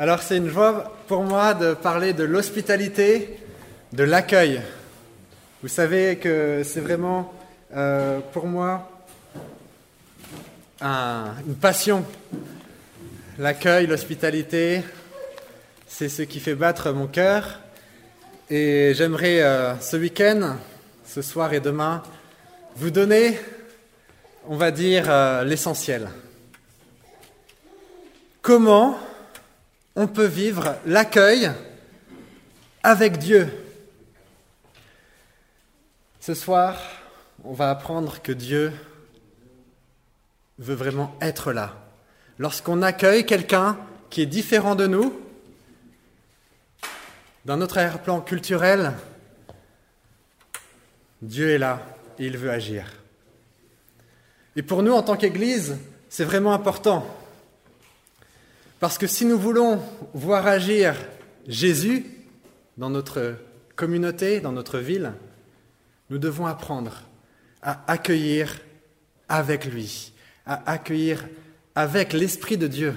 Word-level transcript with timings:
Alors 0.00 0.22
c'est 0.22 0.36
une 0.36 0.48
joie 0.48 0.96
pour 1.08 1.24
moi 1.24 1.54
de 1.54 1.74
parler 1.74 2.12
de 2.12 2.22
l'hospitalité, 2.22 3.36
de 3.92 4.04
l'accueil. 4.04 4.62
Vous 5.60 5.66
savez 5.68 6.18
que 6.18 6.62
c'est 6.64 6.78
vraiment 6.78 7.34
euh, 7.74 8.20
pour 8.32 8.46
moi 8.46 8.88
une 10.80 11.56
passion. 11.60 12.04
L'accueil, 13.40 13.88
l'hospitalité, 13.88 14.82
c'est 15.88 16.08
ce 16.08 16.22
qui 16.22 16.38
fait 16.38 16.54
battre 16.54 16.92
mon 16.92 17.08
cœur. 17.08 17.58
Et 18.50 18.92
j'aimerais 18.94 19.42
euh, 19.42 19.76
ce 19.80 19.96
week-end, 19.96 20.58
ce 21.04 21.22
soir 21.22 21.52
et 21.54 21.60
demain, 21.60 22.04
vous 22.76 22.92
donner, 22.92 23.36
on 24.46 24.56
va 24.56 24.70
dire, 24.70 25.06
euh, 25.08 25.42
l'essentiel. 25.42 26.08
Comment 28.40 28.96
on 29.98 30.06
peut 30.06 30.26
vivre 30.26 30.76
l'accueil 30.86 31.50
avec 32.84 33.18
Dieu. 33.18 33.48
Ce 36.20 36.34
soir, 36.34 36.80
on 37.42 37.52
va 37.52 37.70
apprendre 37.70 38.22
que 38.22 38.30
Dieu 38.30 38.72
veut 40.60 40.76
vraiment 40.76 41.16
être 41.20 41.52
là. 41.52 41.74
Lorsqu'on 42.38 42.80
accueille 42.82 43.26
quelqu'un 43.26 43.76
qui 44.08 44.22
est 44.22 44.26
différent 44.26 44.76
de 44.76 44.86
nous, 44.86 45.20
d'un 47.44 47.60
autre 47.60 47.78
arrière-plan 47.78 48.20
culturel, 48.20 48.92
Dieu 51.22 51.50
est 51.50 51.58
là 51.58 51.82
et 52.20 52.26
il 52.26 52.38
veut 52.38 52.52
agir. 52.52 52.84
Et 54.54 54.62
pour 54.62 54.84
nous, 54.84 54.92
en 54.92 55.02
tant 55.02 55.16
qu'Église, 55.16 55.76
c'est 56.08 56.24
vraiment 56.24 56.52
important. 56.52 57.17
Parce 58.80 58.96
que 58.96 59.08
si 59.08 59.24
nous 59.24 59.38
voulons 59.38 59.82
voir 60.14 60.46
agir 60.46 60.94
Jésus 61.48 62.06
dans 62.76 62.90
notre 62.90 63.34
communauté, 63.74 64.40
dans 64.40 64.52
notre 64.52 64.78
ville, 64.78 65.14
nous 66.10 66.18
devons 66.18 66.46
apprendre 66.46 67.02
à 67.60 67.90
accueillir 67.90 68.60
avec 69.28 69.64
lui, 69.64 70.12
à 70.46 70.70
accueillir 70.70 71.26
avec 71.74 72.12
l'Esprit 72.12 72.56
de 72.56 72.68
Dieu. 72.68 72.94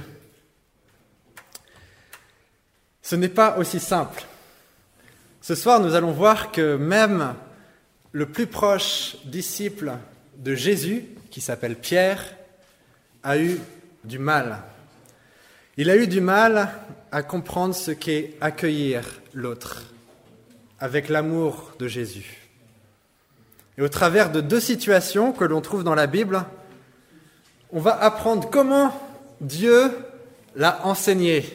Ce 3.02 3.16
n'est 3.16 3.28
pas 3.28 3.58
aussi 3.58 3.80
simple. 3.80 4.24
Ce 5.42 5.56
soir, 5.56 5.80
nous 5.80 5.96
allons 5.96 6.12
voir 6.12 6.52
que 6.52 6.76
même 6.76 7.34
le 8.12 8.28
plus 8.28 8.46
proche 8.46 9.18
disciple 9.26 9.94
de 10.38 10.54
Jésus, 10.54 11.06
qui 11.32 11.42
s'appelle 11.42 11.76
Pierre, 11.76 12.24
a 13.24 13.40
eu 13.40 13.60
du 14.04 14.20
mal 14.20 14.62
il 15.78 15.90
a 15.90 15.96
eu 15.96 16.08
du 16.08 16.22
mal 16.22 16.70
à 17.12 17.24
comprendre 17.24 17.74
ce 17.76 17.92
qu'est 17.92 18.36
accueillir 18.42 19.04
l'autre 19.34 19.84
avec 20.80 21.10
l'amour 21.10 21.72
de 21.80 21.88
Jésus. 21.88 22.50
Et 23.78 23.82
au 23.82 23.90
travers 23.90 24.32
de 24.32 24.42
deux 24.42 24.60
situations 24.60 25.32
que 25.32 25.46
l'on 25.46 25.62
trouve 25.62 25.84
dans 25.84 25.96
la 25.96 26.08
Bible, 26.08 26.44
on 27.72 27.80
va 27.80 27.96
apprendre 28.02 28.50
comment 28.50 28.92
Dieu 29.40 29.92
l'a 30.56 30.86
enseigné. 30.86 31.46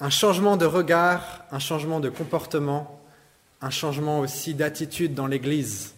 Un 0.00 0.10
changement 0.10 0.56
de 0.56 0.64
regard, 0.64 1.44
un 1.50 1.58
changement 1.58 2.00
de 2.00 2.08
comportement, 2.08 3.02
un 3.60 3.70
changement 3.70 4.20
aussi 4.20 4.54
d'attitude 4.54 5.14
dans 5.14 5.26
l'Église. 5.26 5.94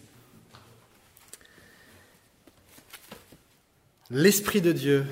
L'Esprit 4.09 4.61
de 4.61 4.71
Dieu 4.71 5.05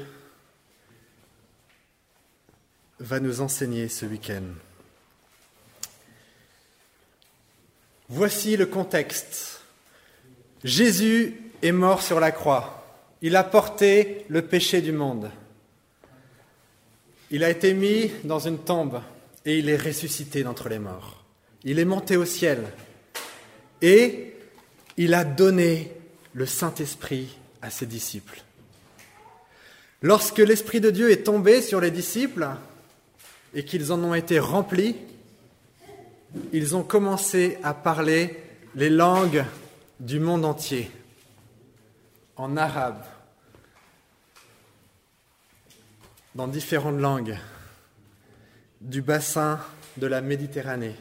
va 3.00 3.20
nous 3.20 3.42
enseigner 3.42 3.88
ce 3.90 4.06
week-end. 4.06 4.44
Voici 8.10 8.58
le 8.58 8.66
contexte. 8.66 9.62
Jésus 10.64 11.42
est 11.62 11.72
mort 11.72 12.02
sur 12.02 12.20
la 12.20 12.32
croix. 12.32 12.86
Il 13.22 13.36
a 13.36 13.44
porté 13.44 14.26
le 14.30 14.42
péché 14.42 14.82
du 14.82 14.92
monde. 14.92 15.30
Il 17.30 17.44
a 17.44 17.50
été 17.50 17.74
mis 17.74 18.12
dans 18.24 18.40
une 18.40 18.60
tombe 18.60 19.02
et 19.46 19.60
il 19.60 19.70
est 19.70 19.78
ressuscité 19.78 20.44
d'entre 20.44 20.70
les 20.70 20.80
morts. 20.80 21.24
Il 21.64 21.80
est 21.80 21.86
monté 21.86 22.16
au 22.16 22.26
ciel 22.26 22.64
et 23.82 24.34
il 24.96 25.14
a 25.14 25.24
donné 25.24 25.92
le 26.34 26.46
Saint-Esprit 26.46 27.38
à 27.62 27.70
ses 27.70 27.86
disciples. 27.86 28.42
Lorsque 30.02 30.38
l'Esprit 30.38 30.80
de 30.80 30.92
Dieu 30.92 31.12
est 31.12 31.24
tombé 31.24 31.62
sur 31.62 31.82
les 31.82 31.92
disciples, 31.92 32.48
et 33.58 33.66
qu'ils 33.66 33.92
en 33.92 34.04
ont 34.04 34.14
été 34.14 34.38
remplis, 34.38 34.96
ils 36.54 36.76
ont 36.76 36.84
commencé 36.84 37.58
à 37.64 37.74
parler 37.74 38.40
les 38.76 38.92
langues 38.92 39.44
du 40.00 40.20
monde 40.20 40.46
entier, 40.46 40.92
en 42.36 42.56
arabe, 42.56 43.04
dans 46.36 46.48
différentes 46.48 47.00
langues 47.00 47.36
du 48.80 49.02
bassin 49.02 49.60
de 49.98 50.06
la 50.06 50.22
Méditerranée. 50.22 50.96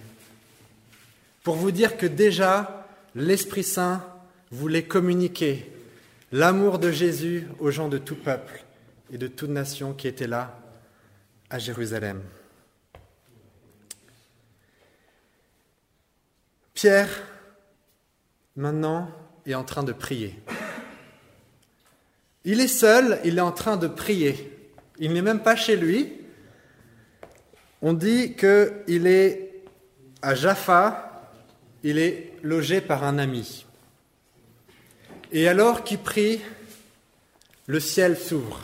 Pour 1.43 1.57
vous 1.57 1.73
dire 1.73 1.99
que 1.99 2.07
déjà, 2.07 2.89
l'Esprit 3.15 3.65
Saint 3.65 4.03
voulait 4.51 4.85
communiquer 4.85 5.71
l'amour 6.33 6.79
de 6.79 6.91
Jésus 6.91 7.49
aux 7.59 7.71
gens 7.71 7.91
de 7.91 7.99
tout 7.99 8.17
peuple 8.17 8.65
et 9.13 9.19
de 9.19 9.27
toute 9.27 9.51
nation 9.51 9.93
qui 9.93 10.09
étaient 10.09 10.27
là 10.27 10.59
à 11.51 11.59
Jérusalem. 11.59 12.23
Pierre, 16.77 17.09
maintenant, 18.55 19.11
est 19.47 19.55
en 19.55 19.65
train 19.65 19.83
de 19.83 19.95
prier. 19.95 20.39
Il 22.45 22.61
est 22.61 22.69
seul, 22.69 23.19
il 23.25 23.39
est 23.39 23.41
en 23.41 23.51
train 23.51 23.79
de 23.79 23.89
prier. 23.89 24.53
Il 24.99 25.15
n'est 25.15 25.23
même 25.23 25.43
pas 25.43 25.57
chez 25.57 25.75
lui. 25.75 26.13
On 27.81 27.95
dit 27.95 28.35
qu'il 28.37 29.07
est 29.07 29.65
à 30.21 30.35
Jaffa, 30.35 31.31
il 31.83 31.97
est 31.97 32.35
logé 32.43 32.83
par 32.83 33.05
un 33.05 33.17
ami. 33.17 33.65
Et 35.33 35.49
alors 35.49 35.83
qu'il 35.83 36.01
prie, 36.01 36.43
le 37.65 37.81
ciel 37.81 38.19
s'ouvre. 38.19 38.61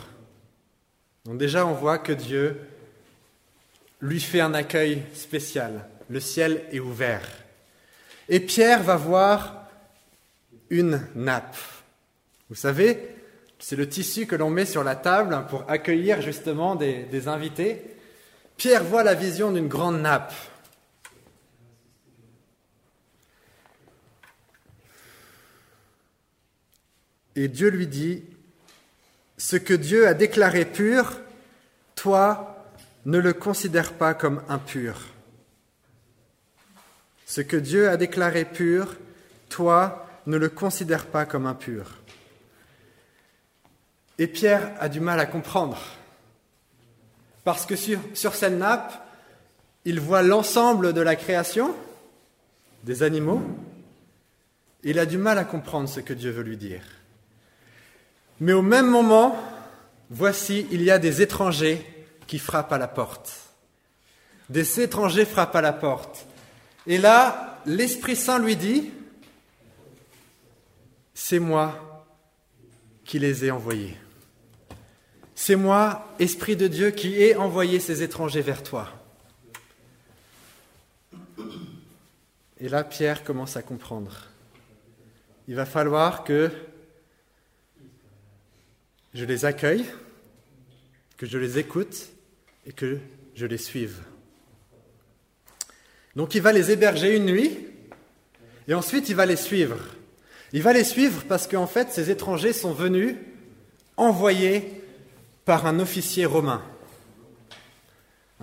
Donc 1.25 1.39
déjà, 1.39 1.65
on 1.65 1.73
voit 1.73 1.97
que 1.97 2.13
Dieu 2.13 2.59
lui 4.01 4.19
fait 4.19 4.41
un 4.41 4.53
accueil 4.53 5.01
spécial. 5.15 5.89
Le 6.09 6.19
ciel 6.19 6.63
est 6.71 6.79
ouvert. 6.79 7.42
Et 8.29 8.39
Pierre 8.39 8.83
va 8.83 8.95
voir 8.95 9.67
une 10.69 11.05
nappe. 11.15 11.55
Vous 12.49 12.55
savez, 12.55 13.13
c'est 13.59 13.75
le 13.75 13.87
tissu 13.87 14.25
que 14.25 14.35
l'on 14.35 14.49
met 14.49 14.65
sur 14.65 14.83
la 14.83 14.95
table 14.95 15.45
pour 15.49 15.63
accueillir 15.69 16.21
justement 16.21 16.75
des, 16.75 17.27
invités. 17.27 17.81
Pierre 18.57 18.83
voit 18.83 19.03
la 19.03 19.13
vision 19.13 19.51
d'une 19.51 19.67
grande 19.67 20.01
nappe. 20.01 20.33
Et 27.35 27.47
Dieu 27.47 27.69
lui 27.69 27.87
dit, 27.87 28.23
ce 29.37 29.55
que 29.55 29.73
Dieu 29.73 30.07
a 30.07 30.13
déclaré 30.13 30.65
pur, 30.65 31.19
toi, 31.95 32.67
ne 33.05 33.17
le 33.17 33.33
considère 33.33 33.93
pas 33.93 34.13
comme 34.13 34.43
impur. 34.49 35.12
Ce 37.33 37.41
que 37.41 37.57
Dieu 37.57 37.89
a 37.89 37.97
déclaré 37.97 38.45
pur, 38.45 38.95
toi, 39.49 40.05
ne 40.27 40.37
le 40.37 40.49
considère 40.49 41.07
pas 41.07 41.25
comme 41.25 41.47
impur. 41.47 41.97
Et 44.19 44.27
Pierre 44.27 44.71
a 44.79 44.87
du 44.87 44.99
mal 44.99 45.19
à 45.19 45.25
comprendre. 45.25 45.79
Parce 47.43 47.65
que 47.65 47.75
sur, 47.75 47.97
sur 48.13 48.35
cette 48.35 48.53
nappe, 48.53 48.93
il 49.83 49.99
voit 49.99 50.21
l'ensemble 50.21 50.93
de 50.93 51.01
la 51.01 51.15
création, 51.15 51.73
des 52.83 53.01
animaux. 53.01 53.41
Il 54.83 54.99
a 54.99 55.07
du 55.07 55.17
mal 55.17 55.39
à 55.39 55.43
comprendre 55.43 55.89
ce 55.89 56.01
que 56.01 56.13
Dieu 56.13 56.29
veut 56.29 56.43
lui 56.43 56.57
dire. 56.57 56.83
Mais 58.41 58.53
au 58.53 58.61
même 58.61 58.87
moment, 58.87 59.35
voici, 60.11 60.67
il 60.69 60.83
y 60.83 60.91
a 60.91 60.99
des 60.99 61.23
étrangers 61.23 61.83
qui 62.27 62.37
frappent 62.37 62.73
à 62.73 62.77
la 62.77 62.87
porte. 62.87 63.33
Des 64.49 64.81
étrangers 64.81 65.25
frappent 65.25 65.55
à 65.55 65.61
la 65.61 65.73
porte. 65.73 66.27
Et 66.85 66.97
là, 66.97 67.61
l'Esprit 67.65 68.15
Saint 68.15 68.39
lui 68.39 68.55
dit, 68.55 68.91
c'est 71.13 71.39
moi 71.39 72.05
qui 73.05 73.19
les 73.19 73.45
ai 73.45 73.51
envoyés. 73.51 73.97
C'est 75.35 75.55
moi, 75.55 76.13
Esprit 76.19 76.55
de 76.55 76.67
Dieu, 76.67 76.91
qui 76.91 77.21
ai 77.21 77.35
envoyé 77.35 77.79
ces 77.79 78.03
étrangers 78.03 78.41
vers 78.41 78.63
toi. 78.63 78.89
Et 82.59 82.69
là, 82.69 82.83
Pierre 82.83 83.23
commence 83.23 83.57
à 83.57 83.61
comprendre. 83.61 84.27
Il 85.47 85.55
va 85.55 85.65
falloir 85.65 86.23
que 86.23 86.49
je 89.13 89.25
les 89.25 89.45
accueille, 89.45 89.85
que 91.17 91.25
je 91.25 91.37
les 91.37 91.59
écoute 91.59 92.09
et 92.65 92.71
que 92.71 92.99
je 93.35 93.45
les 93.45 93.57
suive. 93.57 94.01
Donc 96.15 96.35
il 96.35 96.41
va 96.41 96.51
les 96.51 96.71
héberger 96.71 97.15
une 97.15 97.25
nuit 97.25 97.57
et 98.67 98.73
ensuite 98.73 99.09
il 99.09 99.15
va 99.15 99.25
les 99.25 99.35
suivre. 99.35 99.77
Il 100.51 100.61
va 100.61 100.73
les 100.73 100.83
suivre 100.83 101.23
parce 101.27 101.47
qu'en 101.47 101.67
fait 101.67 101.89
ces 101.91 102.11
étrangers 102.11 102.53
sont 102.53 102.73
venus 102.73 103.15
envoyés 103.97 104.81
par 105.45 105.65
un 105.65 105.79
officier 105.79 106.25
romain. 106.25 106.61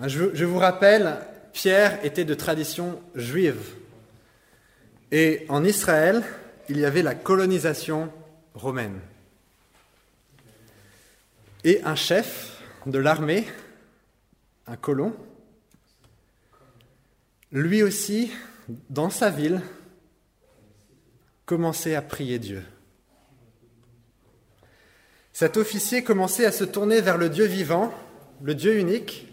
Je, 0.03 0.45
vous 0.45 0.57
rappelle, 0.57 1.19
Pierre 1.53 2.03
était 2.03 2.25
de 2.25 2.33
tradition 2.33 2.99
juive. 3.13 3.75
Et 5.11 5.45
en 5.47 5.63
Israël, 5.63 6.23
il 6.69 6.79
y 6.79 6.85
avait 6.85 7.03
la 7.03 7.13
colonisation 7.13 8.11
romaine. 8.55 8.99
Et 11.63 11.81
un 11.83 11.95
chef 11.95 12.61
de 12.87 12.97
l'armée, 12.97 13.45
un 14.65 14.75
colon, 14.75 15.13
lui 17.51 17.83
aussi, 17.83 18.31
dans 18.89 19.09
sa 19.09 19.29
ville, 19.29 19.61
commençait 21.45 21.95
à 21.95 22.01
prier 22.01 22.39
Dieu. 22.39 22.63
Cet 25.33 25.57
officier 25.57 26.03
commençait 26.03 26.45
à 26.45 26.51
se 26.51 26.63
tourner 26.63 27.01
vers 27.01 27.17
le 27.17 27.29
Dieu 27.29 27.45
vivant, 27.45 27.93
le 28.41 28.55
Dieu 28.55 28.77
unique, 28.77 29.27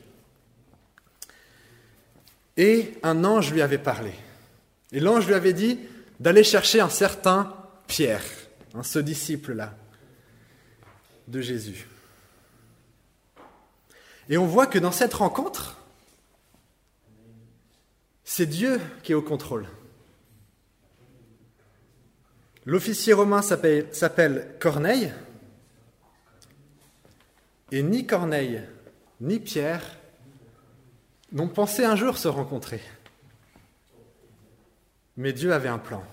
et 2.56 2.94
un 3.02 3.24
ange 3.24 3.52
lui 3.52 3.62
avait 3.62 3.78
parlé. 3.78 4.12
Et 4.90 5.00
l'ange 5.00 5.26
lui 5.26 5.34
avait 5.34 5.52
dit 5.52 5.78
d'aller 6.18 6.42
chercher 6.42 6.80
un 6.80 6.88
certain 6.88 7.54
Pierre, 7.86 8.24
ce 8.82 8.98
disciple-là 8.98 9.74
de 11.28 11.40
Jésus. 11.40 11.86
Et 14.28 14.38
on 14.38 14.46
voit 14.46 14.66
que 14.66 14.78
dans 14.78 14.92
cette 14.92 15.14
rencontre, 15.14 15.77
c'est 18.30 18.44
Dieu 18.44 18.78
qui 19.02 19.12
est 19.12 19.14
au 19.14 19.22
contrôle. 19.22 19.66
L'officier 22.66 23.14
romain 23.14 23.40
s'appelle 23.40 24.54
Corneille, 24.60 25.10
et 27.72 27.82
ni 27.82 28.06
Corneille 28.06 28.62
ni 29.22 29.40
Pierre 29.40 29.82
n'ont 31.32 31.48
pensé 31.48 31.86
un 31.86 31.96
jour 31.96 32.18
se 32.18 32.28
rencontrer. 32.28 32.82
Mais 35.16 35.32
Dieu 35.32 35.54
avait 35.54 35.70
un 35.70 35.78
plan. 35.78 36.04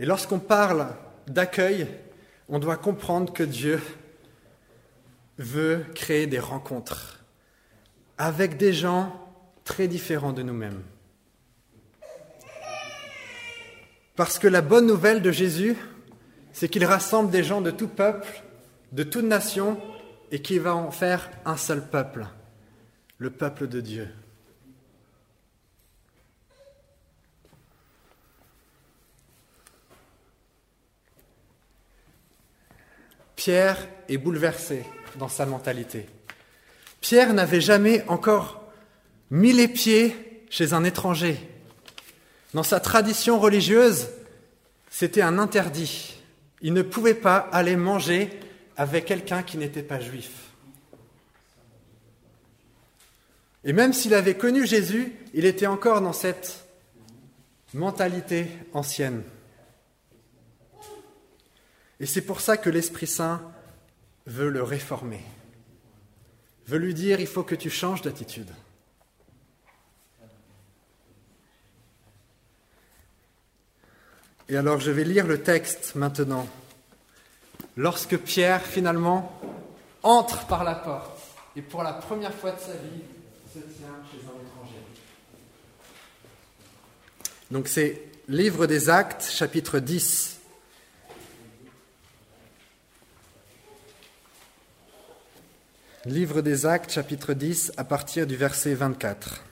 Et 0.00 0.04
lorsqu'on 0.04 0.40
parle 0.40 0.88
d'accueil, 1.28 1.86
on 2.48 2.58
doit 2.58 2.78
comprendre 2.78 3.32
que 3.32 3.44
Dieu 3.44 3.80
veut 5.38 5.86
créer 5.94 6.26
des 6.26 6.40
rencontres 6.40 7.24
avec 8.18 8.56
des 8.56 8.72
gens 8.72 9.23
très 9.64 9.88
différents 9.88 10.32
de 10.32 10.42
nous-mêmes. 10.42 10.82
Parce 14.16 14.38
que 14.38 14.46
la 14.46 14.60
bonne 14.60 14.86
nouvelle 14.86 15.22
de 15.22 15.32
Jésus, 15.32 15.76
c'est 16.52 16.68
qu'il 16.68 16.84
rassemble 16.84 17.30
des 17.30 17.42
gens 17.42 17.60
de 17.60 17.70
tout 17.70 17.88
peuple, 17.88 18.44
de 18.92 19.02
toute 19.02 19.24
nation, 19.24 19.80
et 20.30 20.40
qu'il 20.40 20.60
va 20.60 20.74
en 20.74 20.90
faire 20.90 21.30
un 21.44 21.56
seul 21.56 21.88
peuple, 21.88 22.26
le 23.18 23.30
peuple 23.30 23.66
de 23.66 23.80
Dieu. 23.80 24.08
Pierre 33.36 33.76
est 34.08 34.16
bouleversé 34.16 34.86
dans 35.16 35.28
sa 35.28 35.44
mentalité. 35.44 36.06
Pierre 37.00 37.34
n'avait 37.34 37.60
jamais 37.60 38.02
encore 38.08 38.63
mis 39.30 39.52
les 39.52 39.68
pieds 39.68 40.14
chez 40.50 40.72
un 40.72 40.84
étranger. 40.84 41.38
Dans 42.52 42.62
sa 42.62 42.80
tradition 42.80 43.40
religieuse, 43.40 44.08
c'était 44.90 45.22
un 45.22 45.38
interdit. 45.38 46.14
Il 46.62 46.72
ne 46.72 46.82
pouvait 46.82 47.14
pas 47.14 47.36
aller 47.36 47.76
manger 47.76 48.30
avec 48.76 49.06
quelqu'un 49.06 49.42
qui 49.42 49.58
n'était 49.58 49.82
pas 49.82 50.00
juif. 50.00 50.30
Et 53.64 53.72
même 53.72 53.92
s'il 53.92 54.14
avait 54.14 54.36
connu 54.36 54.66
Jésus, 54.66 55.12
il 55.32 55.46
était 55.46 55.66
encore 55.66 56.00
dans 56.00 56.12
cette 56.12 56.66
mentalité 57.72 58.46
ancienne. 58.72 59.22
Et 61.98 62.06
c'est 62.06 62.22
pour 62.22 62.40
ça 62.40 62.56
que 62.56 62.70
l'Esprit 62.70 63.06
Saint 63.06 63.42
veut 64.26 64.50
le 64.50 64.62
réformer, 64.62 65.22
veut 66.66 66.78
lui 66.78 66.94
dire, 66.94 67.20
il 67.20 67.26
faut 67.26 67.42
que 67.42 67.54
tu 67.54 67.70
changes 67.70 68.02
d'attitude. 68.02 68.50
Et 74.48 74.56
alors 74.56 74.80
je 74.80 74.90
vais 74.90 75.04
lire 75.04 75.26
le 75.26 75.42
texte 75.42 75.94
maintenant. 75.94 76.46
Lorsque 77.76 78.18
Pierre 78.18 78.62
finalement 78.62 79.40
entre 80.02 80.46
par 80.46 80.64
la 80.64 80.74
porte 80.74 81.18
et 81.56 81.62
pour 81.62 81.82
la 81.82 81.94
première 81.94 82.34
fois 82.34 82.52
de 82.52 82.60
sa 82.60 82.72
vie 82.72 83.02
se 83.52 83.58
tient 83.58 83.88
chez 84.10 84.18
un 84.18 84.46
étranger. 84.46 84.82
Donc 87.50 87.68
c'est 87.68 88.02
Livre 88.28 88.66
des 88.66 88.88
Actes, 88.88 89.30
chapitre 89.30 89.78
10. 89.78 90.38
Livre 96.06 96.42
des 96.42 96.66
Actes, 96.66 96.90
chapitre 96.90 97.32
10, 97.32 97.72
à 97.76 97.84
partir 97.84 98.26
du 98.26 98.36
verset 98.36 98.74
24. 98.74 99.42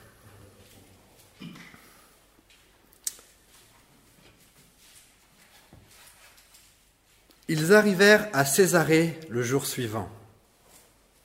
Ils 7.47 7.73
arrivèrent 7.73 8.29
à 8.33 8.45
Césarée 8.45 9.19
le 9.29 9.43
jour 9.43 9.65
suivant. 9.65 10.09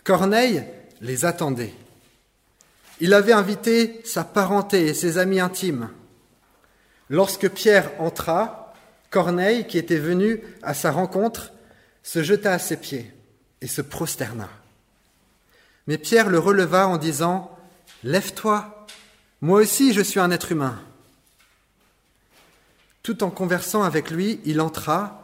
Corneille 0.04 0.64
les 1.00 1.24
attendait. 1.24 1.74
Il 3.00 3.14
avait 3.14 3.32
invité 3.32 4.00
sa 4.04 4.24
parenté 4.24 4.86
et 4.86 4.94
ses 4.94 5.18
amis 5.18 5.38
intimes. 5.38 5.90
Lorsque 7.08 7.48
Pierre 7.48 7.90
entra, 7.98 8.74
Corneille, 9.10 9.66
qui 9.66 9.78
était 9.78 9.98
venu 9.98 10.42
à 10.62 10.74
sa 10.74 10.90
rencontre, 10.90 11.52
se 12.02 12.22
jeta 12.22 12.52
à 12.52 12.58
ses 12.58 12.76
pieds 12.76 13.12
et 13.60 13.68
se 13.68 13.80
prosterna. 13.80 14.48
Mais 15.86 15.98
Pierre 15.98 16.28
le 16.28 16.38
releva 16.38 16.88
en 16.88 16.96
disant, 16.96 17.56
Lève-toi, 18.02 18.86
moi 19.40 19.60
aussi 19.60 19.92
je 19.92 20.02
suis 20.02 20.20
un 20.20 20.30
être 20.30 20.52
humain. 20.52 20.80
Tout 23.02 23.22
en 23.22 23.30
conversant 23.30 23.84
avec 23.84 24.10
lui, 24.10 24.40
il 24.44 24.60
entra 24.60 25.17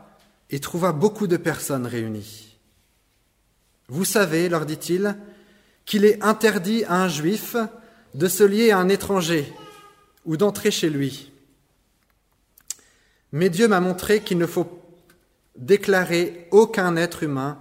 et 0.55 0.61
trouva 0.61 0.93
beaucoup 0.93 1.27
de 1.27 1.37
personnes 1.37 1.85
réunies. 1.85 2.57
Vous 3.89 4.05
savez, 4.05 4.49
leur 4.49 4.67
dit-il, 4.67 5.17
qu'il 5.85 6.05
est 6.05 6.23
interdit 6.23 6.85
à 6.85 7.03
un 7.03 7.09
juif 7.09 7.57
de 8.15 8.29
se 8.29 8.45
lier 8.45 8.71
à 8.71 8.79
un 8.79 8.89
étranger 8.89 9.53
ou 10.25 10.37
d'entrer 10.37 10.71
chez 10.71 10.91
lui. 10.91 11.33
Mais 13.33 13.51
Dieu 13.51 13.67
m'a 13.67 13.81
montré 13.81 14.21
qu'il 14.21 14.39
ne 14.39 14.47
faut 14.47 14.81
déclarer 15.57 16.47
aucun 16.53 16.95
être 16.95 17.25
humain 17.25 17.59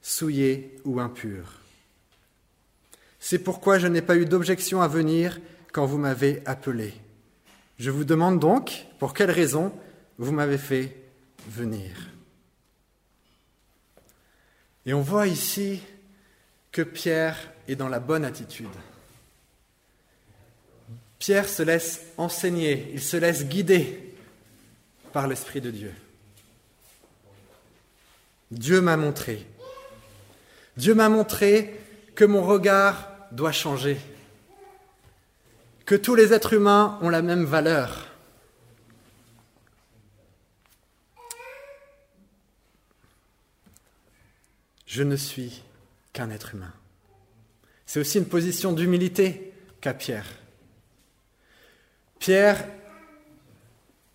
souillé 0.00 0.76
ou 0.84 1.00
impur. 1.00 1.54
C'est 3.18 3.40
pourquoi 3.40 3.80
je 3.80 3.88
n'ai 3.88 4.00
pas 4.00 4.16
eu 4.16 4.26
d'objection 4.26 4.80
à 4.80 4.86
venir 4.86 5.40
quand 5.72 5.86
vous 5.86 5.98
m'avez 5.98 6.40
appelé. 6.46 6.94
Je 7.80 7.90
vous 7.90 8.04
demande 8.04 8.38
donc 8.38 8.86
pour 9.00 9.12
quelle 9.12 9.32
raison 9.32 9.72
vous 10.18 10.30
m'avez 10.30 10.58
fait 10.58 11.02
venir? 11.48 11.90
Et 14.88 14.94
on 14.94 15.02
voit 15.02 15.26
ici 15.26 15.82
que 16.72 16.80
Pierre 16.80 17.36
est 17.68 17.76
dans 17.76 17.90
la 17.90 18.00
bonne 18.00 18.24
attitude. 18.24 18.70
Pierre 21.18 21.46
se 21.46 21.62
laisse 21.62 22.06
enseigner, 22.16 22.90
il 22.94 23.02
se 23.02 23.18
laisse 23.18 23.44
guider 23.44 24.14
par 25.12 25.28
l'Esprit 25.28 25.60
de 25.60 25.70
Dieu. 25.70 25.92
Dieu 28.50 28.80
m'a 28.80 28.96
montré. 28.96 29.46
Dieu 30.78 30.94
m'a 30.94 31.10
montré 31.10 31.78
que 32.14 32.24
mon 32.24 32.42
regard 32.42 33.10
doit 33.30 33.52
changer, 33.52 33.98
que 35.84 35.96
tous 35.96 36.14
les 36.14 36.32
êtres 36.32 36.54
humains 36.54 36.98
ont 37.02 37.10
la 37.10 37.20
même 37.20 37.44
valeur, 37.44 38.07
je 44.88 45.02
ne 45.02 45.16
suis 45.16 45.62
qu'un 46.14 46.30
être 46.30 46.54
humain. 46.54 46.72
C'est 47.86 48.00
aussi 48.00 48.18
une 48.18 48.26
position 48.26 48.72
d'humilité 48.72 49.52
qu'a 49.80 49.94
Pierre. 49.94 50.26
Pierre 52.18 52.66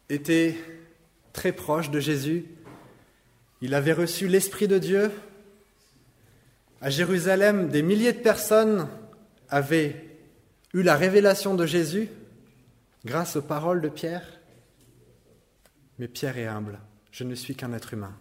était 0.10 0.58
très 1.32 1.52
proche 1.52 1.92
de 1.92 2.00
Jésus. 2.00 2.46
Il 3.62 3.76
avait 3.76 3.94
reçu 3.94 4.28
l'Esprit 4.28 4.68
de 4.68 4.80
Dieu. 4.80 5.12
À 6.82 6.90
Jérusalem, 6.90 7.70
des 7.70 7.84
milliers 7.84 8.14
de 8.14 8.20
personnes 8.20 8.90
avait 9.50 10.18
eu 10.74 10.82
la 10.82 10.98
révélation 10.98 11.54
de 11.54 11.68
Jésus 11.68 12.10
grâce 13.06 13.36
aux 13.36 13.42
paroles 13.44 13.82
de 13.82 13.90
Pierre. 13.90 14.28
Mais 16.00 16.08
Pierre 16.08 16.38
est 16.38 16.48
humble, 16.48 16.80
je 17.12 17.24
ne 17.24 17.36
suis 17.36 17.56
qu'un 17.56 17.74
être 17.74 17.94
humain. 17.94 18.18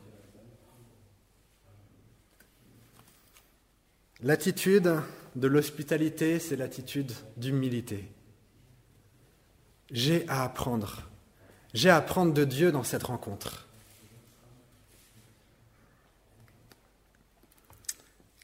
L'attitude 4.22 5.00
de 5.34 5.48
l'hospitalité, 5.48 6.38
c'est 6.38 6.54
l'attitude 6.54 7.10
d'humilité. 7.36 8.08
J'ai 9.90 10.28
à 10.28 10.44
apprendre. 10.44 11.08
J'ai 11.74 11.90
à 11.90 11.96
apprendre 11.96 12.32
de 12.32 12.44
Dieu 12.44 12.70
dans 12.70 12.84
cette 12.84 13.02
rencontre. 13.02 13.66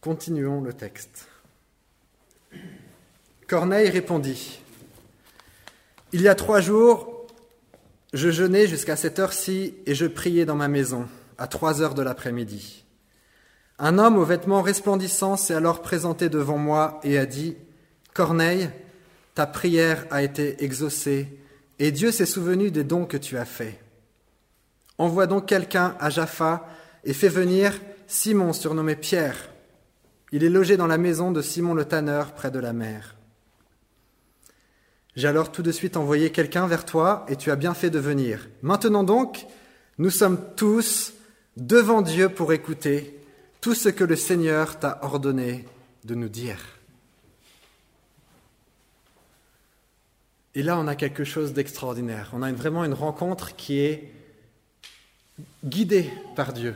Continuons 0.01 0.63
le 0.63 0.73
texte. 0.73 1.29
Corneille 3.47 3.89
répondit 3.89 4.61
Il 6.13 6.23
y 6.23 6.29
a 6.29 6.35
trois 6.35 6.61
jours, 6.61 7.27
je 8.13 8.31
jeûnais 8.31 8.67
jusqu'à 8.67 8.97
cette 8.97 9.21
heure-ci 9.21 9.75
et 9.87 9.95
je 9.95 10.07
priais 10.07 10.45
dans 10.45 10.57
ma 10.57 10.69
maison, 10.69 11.09
à 11.37 11.47
trois 11.47 11.83
heures 11.83 11.95
de 11.95 12.03
l'après-midi. 12.03 12.78
Un 13.79 13.99
homme 13.99 14.19
aux 14.19 14.25
vêtements 14.25 14.63
resplendissants 14.63 15.37
s'est 15.37 15.55
alors 15.55 15.83
présenté 15.83 16.29
devant 16.29 16.59
moi 16.59 16.99
et 17.05 17.17
a 17.17 17.27
dit 17.27 17.57
Corneille, 18.13 18.71
ta 19.35 19.47
prière 19.47 20.05
a 20.11 20.23
été 20.23 20.65
exaucée 20.65 21.29
et 21.79 21.93
Dieu 21.93 22.11
s'est 22.11 22.27
souvenu 22.27 22.73
des 22.73 22.83
dons 22.83 23.07
que 23.07 23.17
tu 23.17 23.39
as 23.39 23.45
faits. 23.45 23.79
Envoie 24.99 25.29
donc 25.29 25.47
quelqu'un 25.47 25.95
à 26.01 26.11
Jaffa 26.11 26.69
et 27.05 27.13
fais 27.13 27.29
venir 27.29 27.79
Simon 28.09 28.53
surnommé 28.53 28.97
Pierre. 28.97 29.37
Il 30.33 30.43
est 30.43 30.49
logé 30.49 30.77
dans 30.77 30.89
la 30.89 30.99
maison 30.99 31.31
de 31.31 31.41
Simon 31.41 31.75
le 31.75 31.85
tanneur 31.85 32.33
près 32.33 32.51
de 32.51 32.59
la 32.59 32.73
mer. 32.73 33.15
J'ai 35.15 35.29
alors 35.29 35.53
tout 35.53 35.63
de 35.63 35.73
suite 35.73 35.97
envoyé 35.97 36.31
quelqu'un 36.31 36.67
vers 36.67 36.85
toi, 36.85 37.27
et 37.29 37.35
tu 37.35 37.51
as 37.51 37.57
bien 37.57 37.75
fait 37.75 37.91
de 37.91 37.99
venir. 37.99 38.49
Maintenant 38.63 39.03
donc, 39.03 39.47
nous 39.99 40.11
sommes 40.11 40.39
tous 40.55 41.13
devant 41.57 42.03
Dieu 42.03 42.29
pour 42.29 42.53
écouter 42.53 43.18
tout 43.61 43.75
ce 43.75 43.89
que 43.89 44.05
le 44.05 44.17
Seigneur 44.17 44.79
t'a 44.79 44.99
ordonné 45.03 45.65
de 46.05 46.15
nous 46.15 46.29
dire. 46.29 46.59
Et 50.55 50.63
là, 50.63 50.79
on 50.79 50.89
a 50.89 50.97
quelque 50.97 51.25
chose 51.25 51.53
d'extraordinaire. 51.53 52.31
On 52.33 52.43
a 52.43 52.51
vraiment 52.53 52.85
une 52.85 52.95
rencontre 52.95 53.55
qui 53.55 53.79
est 53.79 54.13
guidée 55.65 56.11
par 56.35 56.53
Dieu. 56.53 56.75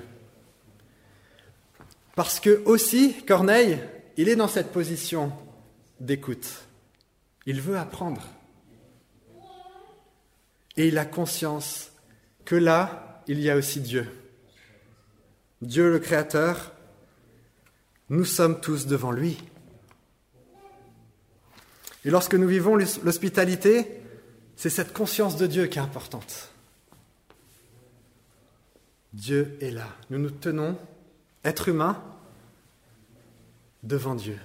Parce 2.15 2.41
que 2.41 2.63
aussi, 2.65 3.15
Corneille, 3.27 3.79
il 4.17 4.29
est 4.29 4.37
dans 4.37 4.49
cette 4.49 4.71
position 4.73 5.33
d'écoute. 5.99 6.47
Il 7.47 7.61
veut 7.61 7.79
apprendre. 7.79 8.23
Et 10.77 10.89
il 10.89 10.99
a 10.99 11.05
conscience 11.05 11.91
que 12.45 12.55
là, 12.55 13.23
il 13.27 13.41
y 13.41 13.51
a 13.51 13.57
aussi 13.57 13.81
Dieu. 13.81 14.07
Dieu 15.63 15.93
le 15.93 16.01
Créateur, 16.01 16.73
nous 18.09 18.25
sommes 18.25 18.61
tous 18.61 18.87
devant 18.87 19.13
lui. 19.13 19.39
Et 22.05 22.11
lorsque 22.11 22.35
nous 22.35 22.49
vivons 22.49 22.75
l'hospitalité, 22.77 24.03
c'est 24.57 24.71
cette 24.71 24.93
conscience 24.93 25.37
de 25.37 25.47
Dieu 25.47 25.67
qui 25.67 25.79
est 25.79 25.83
importante. 25.83 26.51
Dieu 29.13 29.57
est 29.61 29.71
là. 29.71 29.87
Nous 30.11 30.19
nous 30.19 30.31
tenons, 30.31 30.77
être 31.45 31.69
humains, 31.69 32.03
devant 33.85 34.17
Dieu. 34.17 34.39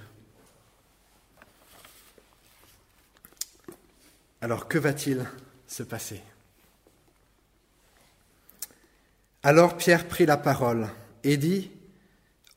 Alors 4.40 4.68
que 4.68 4.78
va-t-il 4.78 5.26
se 5.66 5.82
passer? 5.82 6.22
Alors 9.42 9.76
Pierre 9.76 10.06
prit 10.06 10.24
la 10.26 10.36
parole 10.36 10.88
et 11.24 11.36
dit, 11.36 11.70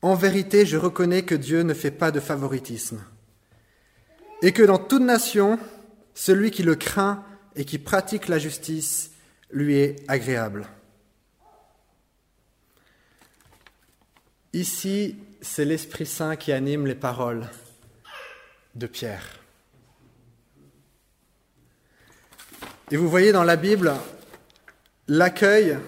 En 0.00 0.14
vérité, 0.14 0.66
je 0.66 0.76
reconnais 0.76 1.22
que 1.22 1.34
Dieu 1.34 1.62
ne 1.62 1.74
fait 1.74 1.90
pas 1.90 2.10
de 2.10 2.20
favoritisme, 2.20 3.02
et 4.42 4.52
que 4.52 4.62
dans 4.62 4.78
toute 4.78 5.02
nation, 5.02 5.58
celui 6.14 6.50
qui 6.50 6.62
le 6.62 6.74
craint 6.74 7.24
et 7.56 7.64
qui 7.64 7.78
pratique 7.78 8.28
la 8.28 8.38
justice 8.38 9.12
lui 9.50 9.76
est 9.76 9.96
agréable. 10.08 10.66
Ici, 14.52 15.16
c'est 15.40 15.64
l'Esprit 15.64 16.06
Saint 16.06 16.36
qui 16.36 16.52
anime 16.52 16.86
les 16.86 16.94
paroles 16.94 17.48
de 18.74 18.86
Pierre. 18.86 19.40
Et 22.90 22.96
vous 22.96 23.08
voyez 23.08 23.32
dans 23.32 23.44
la 23.44 23.56
Bible, 23.56 23.94
l'accueil 25.08 25.78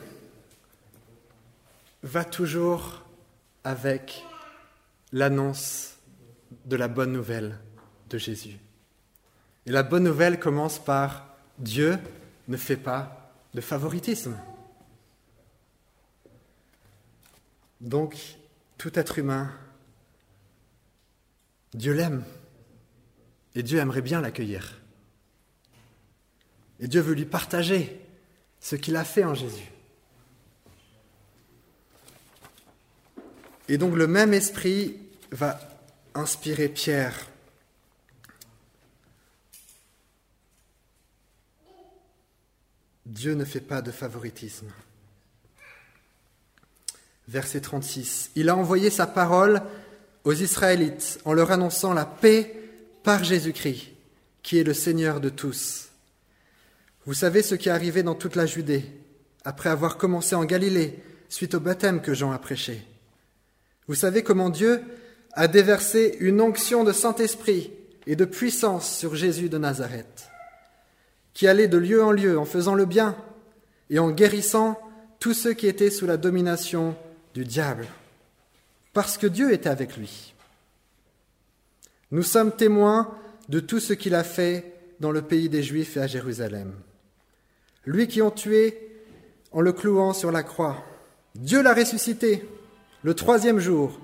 va 2.04 2.25
toujours 2.25 3.02
avec 3.64 4.23
l'annonce 5.11 5.96
de 6.66 6.76
la 6.76 6.87
bonne 6.87 7.12
nouvelle 7.12 7.58
de 8.11 8.18
Jésus. 8.18 8.58
Et 9.64 9.73
la 9.73 9.82
bonne 9.82 10.04
nouvelle 10.04 10.38
commence 10.38 10.78
par 10.78 11.26
Dieu 11.58 11.99
ne 12.49 12.58
fait 12.58 12.76
pas 12.76 13.32
de 13.54 13.62
favoritisme. 13.62 14.37
Donc, 17.80 18.37
tout 18.76 18.99
être 18.99 19.18
humain, 19.18 19.50
Dieu 21.73 21.94
l'aime. 21.94 22.23
Et 23.54 23.62
Dieu 23.62 23.78
aimerait 23.78 24.02
bien 24.02 24.20
l'accueillir. 24.20 24.80
Et 26.80 26.88
Dieu 26.88 27.00
veut 27.00 27.14
lui 27.14 27.25
partager 27.25 28.00
ce 28.61 28.76
qu'il 28.76 28.96
a 28.96 29.04
fait 29.04 29.25
en 29.25 29.34
Jésus. 29.34 29.73
Et 33.68 33.78
donc 33.78 33.94
le 33.97 34.06
même 34.06 34.35
esprit 34.35 34.97
va 35.30 35.59
inspirer 36.14 36.68
Pierre. 36.68 37.28
Dieu 43.06 43.35
ne 43.35 43.44
fait 43.44 43.61
pas 43.61 43.83
de 43.83 43.90
favoritisme. 43.90 44.71
Verset 47.28 47.61
36. 47.61 48.30
Il 48.35 48.49
a 48.49 48.56
envoyé 48.56 48.90
sa 48.90 49.06
parole 49.06 49.62
aux 50.25 50.33
Israélites 50.33 51.21
en 51.25 51.33
leur 51.33 51.50
annonçant 51.50 51.94
la 51.94 52.06
paix 52.06 52.54
par 53.02 53.25
Jésus-Christ, 53.25 53.92
qui 54.42 54.59
est 54.59 54.64
le 54.64 54.75
Seigneur 54.75 55.21
de 55.21 55.28
tous. 55.28 55.88
Vous 57.06 57.14
savez 57.14 57.42
ce 57.42 57.54
qui 57.54 57.68
est 57.68 57.73
arrivé 57.73 58.02
dans 58.02 58.14
toute 58.14 58.37
la 58.37 58.47
Judée, 58.47 58.85
après 59.44 59.68
avoir 59.68 59.99
commencé 59.99 60.35
en 60.35 60.44
Galilée, 60.44 61.02
suite 61.28 61.54
au 61.54 61.61
baptême 61.61 62.00
que 62.00 62.14
Jean 62.14 62.33
a 62.33 62.38
prêché. 62.38 62.83
Vous 63.88 63.94
savez 63.94 64.22
comment 64.22 64.50
Dieu 64.50 64.82
a 65.32 65.48
déversé 65.48 66.16
une 66.20 66.40
onction 66.40 66.84
de 66.84 66.92
Saint-Esprit 66.92 67.72
et 68.06 68.16
de 68.16 68.24
puissance 68.24 68.96
sur 68.96 69.14
Jésus 69.14 69.48
de 69.48 69.58
Nazareth, 69.58 70.28
qui 71.32 71.46
allait 71.46 71.68
de 71.68 71.78
lieu 71.78 72.02
en 72.02 72.12
lieu 72.12 72.38
en 72.38 72.44
faisant 72.44 72.74
le 72.74 72.84
bien 72.86 73.16
et 73.90 73.98
en 73.98 74.10
guérissant 74.10 74.78
tous 75.18 75.34
ceux 75.34 75.54
qui 75.54 75.66
étaient 75.66 75.90
sous 75.90 76.06
la 76.06 76.16
domination 76.16 76.96
du 77.34 77.44
diable, 77.44 77.86
parce 78.92 79.18
que 79.18 79.26
Dieu 79.26 79.52
était 79.52 79.68
avec 79.68 79.96
lui. 79.96 80.34
Nous 82.10 82.22
sommes 82.22 82.52
témoins 82.52 83.16
de 83.48 83.60
tout 83.60 83.80
ce 83.80 83.92
qu'il 83.92 84.14
a 84.14 84.24
fait 84.24 84.72
dans 85.00 85.10
le 85.10 85.22
pays 85.22 85.48
des 85.48 85.62
Juifs 85.62 85.96
et 85.96 86.00
à 86.00 86.06
Jérusalem 86.06 86.74
lui 87.86 88.08
qui 88.08 88.22
ont 88.22 88.30
tué 88.30 88.78
en 89.52 89.60
le 89.60 89.72
clouant 89.72 90.12
sur 90.12 90.32
la 90.32 90.42
croix. 90.42 90.84
Dieu 91.34 91.62
l'a 91.62 91.74
ressuscité 91.74 92.48
le 93.04 93.14
troisième 93.14 93.61
jour 93.61 94.00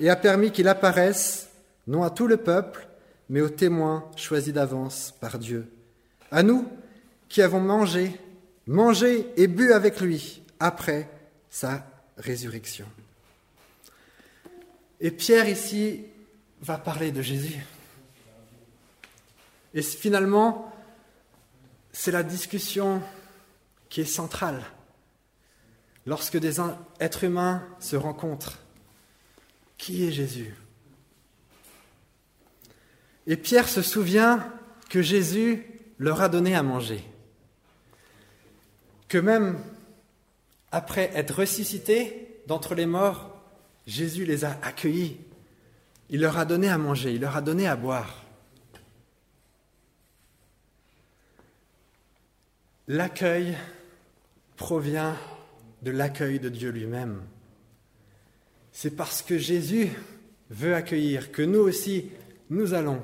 et 0.00 0.10
a 0.10 0.16
permis 0.16 0.50
qu'il 0.50 0.68
apparaisse, 0.68 1.48
non 1.86 2.02
à 2.02 2.10
tout 2.10 2.26
le 2.26 2.36
peuple, 2.36 2.86
mais 3.30 3.40
aux 3.40 3.48
témoins 3.48 4.10
choisis 4.16 4.52
d'avance 4.52 5.14
par 5.20 5.38
Dieu. 5.38 5.70
À 6.30 6.42
nous 6.42 6.68
qui 7.28 7.42
avons 7.42 7.60
mangé, 7.60 8.20
mangé 8.66 9.32
et 9.36 9.46
bu 9.46 9.72
avec 9.72 10.00
lui 10.00 10.42
après 10.58 11.08
sa 11.48 11.86
résurrection. 12.18 12.86
Et 15.00 15.12
Pierre 15.12 15.48
ici 15.48 16.04
va 16.60 16.76
parler 16.76 17.12
de 17.12 17.22
Jésus. 17.22 17.64
Et 19.74 19.82
finalement, 19.82 20.72
c'est 21.92 22.10
la 22.10 22.22
discussion 22.24 23.00
qui 23.88 24.00
est 24.00 24.06
centrale 24.06 24.62
lorsque 26.06 26.38
des 26.38 26.60
êtres 27.00 27.24
humains 27.24 27.66
se 27.80 27.96
rencontrent. 27.96 28.58
Qui 29.78 30.06
est 30.06 30.12
Jésus? 30.12 30.54
Et 33.26 33.36
Pierre 33.36 33.68
se 33.68 33.82
souvient 33.82 34.52
que 34.90 35.02
Jésus 35.02 35.66
leur 35.98 36.20
a 36.20 36.28
donné 36.28 36.54
à 36.54 36.62
manger, 36.62 37.04
que 39.08 39.18
même 39.18 39.58
après 40.70 41.10
être 41.14 41.38
ressuscité 41.40 42.42
d'entre 42.46 42.74
les 42.74 42.86
morts, 42.86 43.30
Jésus 43.86 44.24
les 44.24 44.44
a 44.44 44.58
accueillis, 44.62 45.18
il 46.10 46.20
leur 46.20 46.38
a 46.38 46.44
donné 46.44 46.68
à 46.68 46.78
manger, 46.78 47.12
il 47.12 47.20
leur 47.20 47.36
a 47.36 47.40
donné 47.40 47.66
à 47.66 47.76
boire. 47.76 48.24
L'accueil 52.86 53.56
provient 54.56 55.16
de 55.84 55.90
l'accueil 55.90 56.40
de 56.40 56.48
Dieu 56.48 56.70
lui-même. 56.70 57.22
C'est 58.72 58.96
parce 58.96 59.22
que 59.22 59.38
Jésus 59.38 59.90
veut 60.50 60.74
accueillir 60.74 61.30
que 61.30 61.42
nous 61.42 61.60
aussi, 61.60 62.10
nous 62.50 62.72
allons 62.72 63.02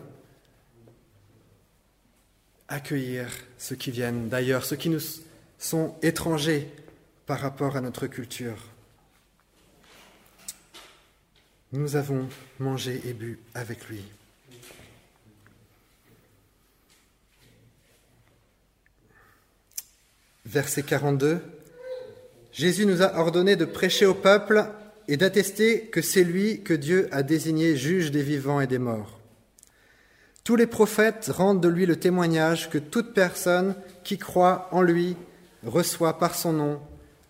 accueillir 2.68 3.28
ceux 3.58 3.76
qui 3.76 3.90
viennent 3.90 4.28
d'ailleurs, 4.28 4.64
ceux 4.64 4.76
qui 4.76 4.88
nous 4.88 5.02
sont 5.58 5.94
étrangers 6.02 6.72
par 7.26 7.40
rapport 7.40 7.76
à 7.76 7.80
notre 7.82 8.06
culture. 8.06 8.56
Nous 11.72 11.96
avons 11.96 12.28
mangé 12.58 13.00
et 13.04 13.12
bu 13.12 13.38
avec 13.54 13.88
lui. 13.88 14.02
Verset 20.46 20.82
42. 20.82 21.59
Jésus 22.52 22.86
nous 22.86 23.02
a 23.02 23.16
ordonné 23.18 23.56
de 23.56 23.64
prêcher 23.64 24.06
au 24.06 24.14
peuple 24.14 24.64
et 25.08 25.16
d'attester 25.16 25.86
que 25.86 26.02
c'est 26.02 26.24
lui 26.24 26.62
que 26.62 26.74
Dieu 26.74 27.08
a 27.12 27.22
désigné 27.22 27.76
juge 27.76 28.10
des 28.10 28.22
vivants 28.22 28.60
et 28.60 28.66
des 28.66 28.78
morts. 28.78 29.18
Tous 30.44 30.56
les 30.56 30.66
prophètes 30.66 31.30
rendent 31.32 31.62
de 31.62 31.68
lui 31.68 31.86
le 31.86 31.96
témoignage 31.96 32.70
que 32.70 32.78
toute 32.78 33.14
personne 33.14 33.74
qui 34.04 34.18
croit 34.18 34.68
en 34.72 34.82
lui 34.82 35.16
reçoit 35.64 36.18
par 36.18 36.34
son 36.34 36.52
nom 36.52 36.80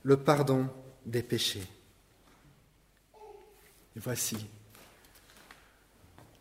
le 0.03 0.17
pardon 0.17 0.69
des 1.07 1.23
péchés. 1.23 1.67
Voici 3.97 4.47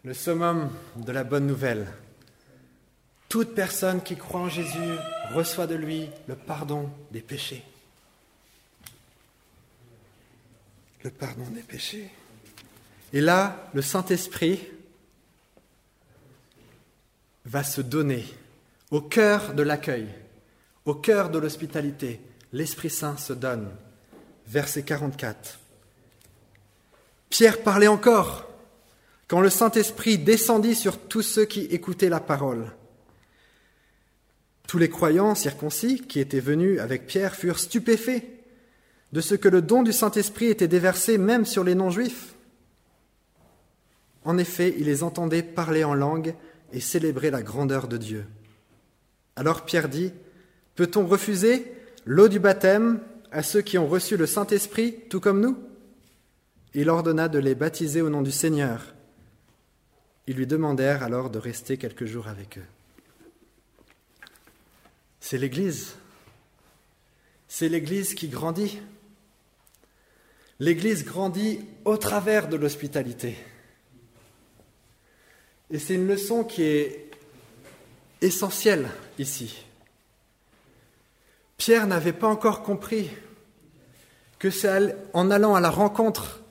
le 0.05 0.13
summum 0.13 0.69
de 0.95 1.11
la 1.11 1.23
bonne 1.23 1.47
nouvelle. 1.47 1.87
Toute 3.27 3.53
personne 3.53 4.01
qui 4.01 4.15
croit 4.15 4.41
en 4.41 4.49
Jésus 4.49 4.95
reçoit 5.33 5.67
de 5.67 5.75
lui 5.75 6.09
le 6.27 6.35
pardon 6.35 6.89
des 7.11 7.21
péchés. 7.21 7.63
Le 11.03 11.09
pardon 11.09 11.45
des 11.51 11.61
péchés. 11.61 12.09
Et 13.13 13.21
là, 13.21 13.69
le 13.73 13.81
Saint-Esprit 13.81 14.67
va 17.45 17.63
se 17.63 17.81
donner 17.81 18.25
au 18.91 19.01
cœur 19.01 19.53
de 19.53 19.63
l'accueil, 19.63 20.07
au 20.85 20.95
cœur 20.95 21.29
de 21.29 21.39
l'hospitalité. 21.39 22.19
L'Esprit 22.51 22.89
Saint 22.89 23.17
se 23.17 23.33
donne. 23.33 23.69
Verset 24.47 24.83
44. 24.83 25.59
Pierre 27.29 27.61
parlait 27.61 27.87
encore 27.87 28.49
quand 29.27 29.41
le 29.41 29.49
Saint-Esprit 29.49 30.17
descendit 30.17 30.75
sur 30.75 30.99
tous 30.99 31.21
ceux 31.21 31.45
qui 31.45 31.61
écoutaient 31.65 32.09
la 32.09 32.19
parole. 32.19 32.71
Tous 34.67 34.79
les 34.79 34.89
croyants 34.89 35.35
circoncis 35.35 36.01
qui 36.01 36.19
étaient 36.19 36.39
venus 36.39 36.79
avec 36.79 37.07
Pierre 37.07 37.35
furent 37.35 37.59
stupéfaits 37.59 38.38
de 39.11 39.21
ce 39.21 39.35
que 39.35 39.49
le 39.49 39.61
don 39.61 39.83
du 39.83 39.93
Saint-Esprit 39.93 40.47
était 40.47 40.67
déversé 40.67 41.17
même 41.17 41.45
sur 41.45 41.63
les 41.63 41.75
non-juifs. 41.75 42.35
En 44.23 44.37
effet, 44.37 44.75
ils 44.77 44.85
les 44.85 45.03
entendaient 45.03 45.43
parler 45.43 45.83
en 45.83 45.93
langue 45.93 46.35
et 46.71 46.79
célébrer 46.79 47.31
la 47.31 47.41
grandeur 47.41 47.87
de 47.87 47.97
Dieu. 47.97 48.25
Alors 49.35 49.65
Pierre 49.65 49.89
dit, 49.89 50.11
Peut-on 50.75 51.05
refuser 51.05 51.73
l'eau 52.05 52.27
du 52.27 52.39
baptême 52.39 53.01
à 53.31 53.43
ceux 53.43 53.61
qui 53.61 53.77
ont 53.77 53.87
reçu 53.87 54.17
le 54.17 54.25
Saint-Esprit 54.25 54.95
tout 55.09 55.19
comme 55.19 55.41
nous? 55.41 55.57
Il 56.73 56.89
ordonna 56.89 57.27
de 57.27 57.39
les 57.39 57.55
baptiser 57.55 58.01
au 58.01 58.09
nom 58.09 58.21
du 58.21 58.31
Seigneur. 58.31 58.93
Ils 60.27 60.35
lui 60.35 60.45
demandèrent 60.45 61.01
alors 61.01 61.31
de 61.31 61.39
rester 61.39 61.77
quelques 61.77 62.05
jours 62.05 62.27
avec 62.27 62.59
eux. 62.59 62.65
C'est 65.19 65.37
l'Église. 65.37 65.95
C'est 67.47 67.67
l'Église 67.67 68.13
qui 68.13 68.27
grandit. 68.27 68.79
L'Église 70.59 71.05
grandit 71.05 71.61
au 71.85 71.95
travers 71.95 72.49
de 72.49 72.57
l'hospitalité. 72.57 73.37
Et 75.71 75.79
c'est 75.79 75.95
une 75.95 76.07
leçon 76.07 76.43
qui 76.43 76.63
est 76.63 77.11
essentielle 78.21 78.89
ici. 79.17 79.63
Pierre 81.57 81.87
n'avait 81.87 82.13
pas 82.13 82.27
encore 82.27 82.63
compris 82.63 83.09
que 84.37 84.49
c'est 84.49 84.95
en 85.13 85.31
allant 85.31 85.55
à 85.55 85.61
la 85.61 85.69
rencontre 85.69 86.41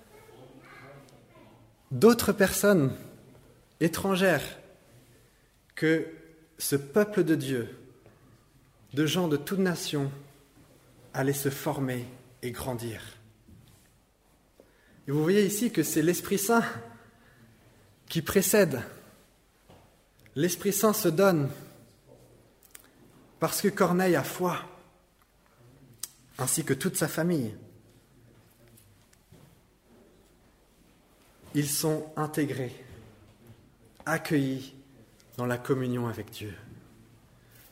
d'autres 1.90 2.32
personnes 2.32 2.94
étrangères 3.80 4.58
que 5.74 6.06
ce 6.58 6.76
peuple 6.76 7.24
de 7.24 7.34
Dieu, 7.34 7.78
de 8.94 9.06
gens 9.06 9.28
de 9.28 9.36
toute 9.36 9.58
nation, 9.58 10.10
allait 11.14 11.32
se 11.32 11.50
former 11.50 12.06
et 12.42 12.50
grandir. 12.50 13.17
Et 15.08 15.10
vous 15.10 15.22
voyez 15.22 15.44
ici 15.44 15.72
que 15.72 15.82
c'est 15.82 16.02
l'Esprit 16.02 16.38
Saint 16.38 16.62
qui 18.08 18.22
précède 18.22 18.80
l'Esprit 20.38 20.72
Saint 20.72 20.92
se 20.92 21.08
donne 21.08 21.50
parce 23.40 23.60
que 23.60 23.66
Corneille 23.66 24.14
a 24.14 24.22
foi, 24.22 24.64
ainsi 26.38 26.64
que 26.64 26.74
toute 26.74 26.96
sa 26.96 27.08
famille. 27.08 27.56
Ils 31.54 31.68
sont 31.68 32.12
intégrés, 32.16 32.72
accueillis 34.06 34.76
dans 35.36 35.46
la 35.46 35.58
communion 35.58 36.06
avec 36.06 36.30
Dieu. 36.30 36.54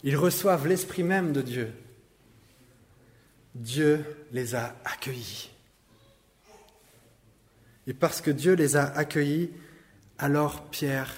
Ils 0.03 0.17
reçoivent 0.17 0.67
l'Esprit 0.67 1.05
même 1.05 1.33
de 1.33 1.43
Dieu. 1.43 1.73
Dieu 3.55 4.27
les 4.33 4.57
a 4.57 4.75
accueillis. 4.85 5.51
Et 7.87 7.95
parce 7.95 8.21
que 8.21 8.31
Dieu 8.31 8.55
les 8.55 8.77
a 8.77 8.85
accueillis, 8.85 9.51
alors 10.19 10.65
Pierre 10.65 11.13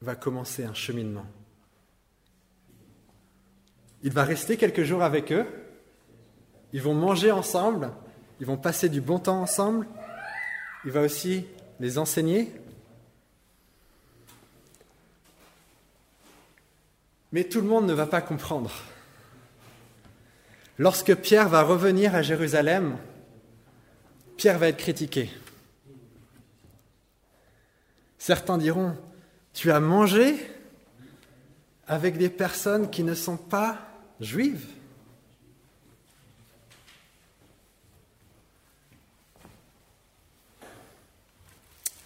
va 0.00 0.14
commencer 0.14 0.64
un 0.64 0.74
cheminement. 0.74 1.26
Il 4.02 4.12
va 4.12 4.24
rester 4.24 4.56
quelques 4.56 4.82
jours 4.82 5.02
avec 5.02 5.32
eux, 5.32 5.46
ils 6.72 6.82
vont 6.82 6.94
manger 6.94 7.30
ensemble, 7.30 7.90
ils 8.40 8.46
vont 8.46 8.56
passer 8.56 8.88
du 8.88 9.00
bon 9.00 9.18
temps 9.18 9.40
ensemble, 9.40 9.86
il 10.84 10.90
va 10.90 11.00
aussi 11.00 11.46
les 11.80 11.96
enseigner. 11.96 12.52
Mais 17.32 17.44
tout 17.44 17.60
le 17.60 17.66
monde 17.66 17.86
ne 17.86 17.94
va 17.94 18.06
pas 18.06 18.20
comprendre. 18.20 18.70
Lorsque 20.78 21.14
Pierre 21.14 21.48
va 21.48 21.62
revenir 21.62 22.14
à 22.14 22.22
Jérusalem, 22.22 22.96
Pierre 24.36 24.58
va 24.58 24.68
être 24.68 24.78
critiqué. 24.78 25.30
Certains 28.26 28.56
diront, 28.56 28.96
tu 29.52 29.70
as 29.70 29.80
mangé 29.80 30.34
avec 31.86 32.16
des 32.16 32.30
personnes 32.30 32.88
qui 32.88 33.02
ne 33.02 33.14
sont 33.14 33.36
pas 33.36 33.78
juives. 34.18 34.64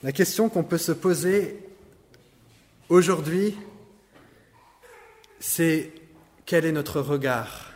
La 0.02 0.10
question 0.10 0.48
qu'on 0.48 0.64
peut 0.64 0.76
se 0.76 0.90
poser 0.90 1.64
aujourd'hui, 2.88 3.56
c'est 5.38 5.92
quel 6.46 6.64
est 6.64 6.72
notre 6.72 7.00
regard? 7.00 7.74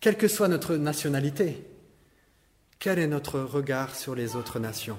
Quelle 0.00 0.16
que 0.16 0.26
soit 0.26 0.48
notre 0.48 0.74
nationalité, 0.74 1.64
quel 2.80 2.98
est 2.98 3.06
notre 3.06 3.38
regard 3.38 3.94
sur 3.94 4.16
les 4.16 4.34
autres 4.34 4.58
nations? 4.58 4.98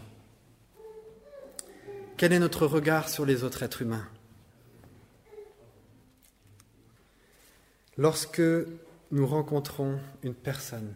Quel 2.18 2.34
est 2.34 2.40
notre 2.40 2.68
regard 2.68 3.10
sur 3.10 3.26
les 3.26 3.44
autres 3.44 3.64
êtres 3.64 3.82
humains 3.82 4.08
Lorsque 7.98 8.42
nous 9.12 9.28
rencontrons 9.28 10.00
une 10.24 10.34
personne, 10.34 10.94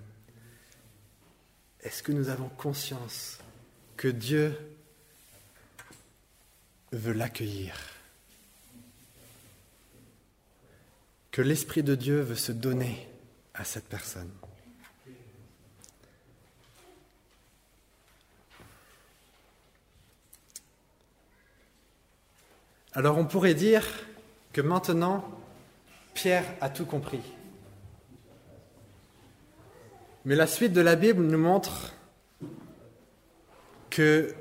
est-ce 1.82 2.01
que 2.01 2.12
nous 2.12 2.30
avons 2.30 2.49
conscience 2.49 3.38
que 3.95 4.08
Dieu 4.08 4.58
veut 6.91 7.13
l'accueillir? 7.13 7.75
Que 11.30 11.43
l'Esprit 11.43 11.84
de 11.84 11.93
Dieu 11.93 12.21
veut 12.21 12.36
se 12.36 12.51
donner 12.51 13.08
à 13.53 13.63
cette 13.63 13.86
personne? 13.86 14.32
Alors 22.97 23.19
on 23.19 23.25
pourrait 23.25 23.53
dire 23.53 23.86
que 24.51 24.60
maintenant, 24.60 25.23
Pierre 26.15 26.45
a 26.62 26.69
tout 26.71 26.88
compris. 26.88 27.21
Mais 30.25 30.33
la 30.33 30.47
suite 30.47 30.73
de 30.73 30.81
la 30.81 30.95
Bible 30.95 31.21
nous 31.21 31.38
montre 31.38 31.93
qu'il 33.91 34.33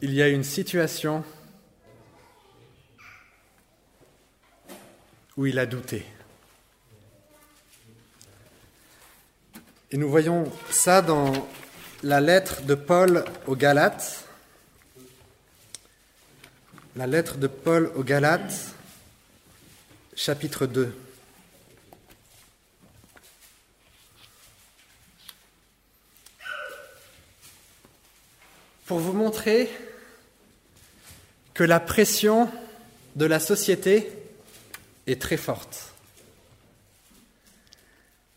y 0.00 0.22
a 0.22 0.28
une 0.28 0.42
situation 0.42 1.22
où 5.36 5.44
il 5.44 5.58
a 5.58 5.66
douté. 5.66 6.06
Et 9.90 9.98
nous 9.98 10.08
voyons 10.08 10.50
ça 10.70 11.02
dans 11.02 11.30
la 12.02 12.22
lettre 12.22 12.62
de 12.62 12.74
Paul 12.74 13.26
aux 13.46 13.54
Galates. 13.54 14.26
La 16.94 17.06
lettre 17.06 17.38
de 17.38 17.46
Paul 17.46 17.90
aux 17.94 18.02
Galates, 18.02 18.74
chapitre 20.14 20.66
2. 20.66 20.94
Pour 28.86 28.98
vous 28.98 29.12
montrer 29.12 29.70
que 31.54 31.64
la 31.64 31.80
pression 31.80 32.50
de 33.16 33.24
la 33.24 33.40
société 33.40 34.12
est 35.06 35.20
très 35.20 35.36
forte 35.36 35.92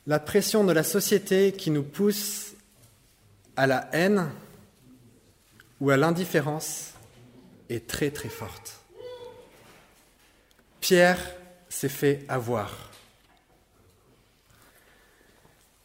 la 0.07 0.19
pression 0.19 0.63
de 0.63 0.71
la 0.71 0.83
société 0.83 1.51
qui 1.51 1.71
nous 1.71 1.83
pousse 1.83 2.53
à 3.55 3.65
la 3.65 3.89
haine 3.91 4.29
ou 5.81 5.89
à 5.89 5.97
l'indifférence 5.97 6.91
est 7.69 7.87
très 7.87 8.11
très 8.11 8.29
forte. 8.29 8.79
Pierre 10.81 11.19
s'est 11.69 11.89
fait 11.89 12.23
avoir. 12.27 12.91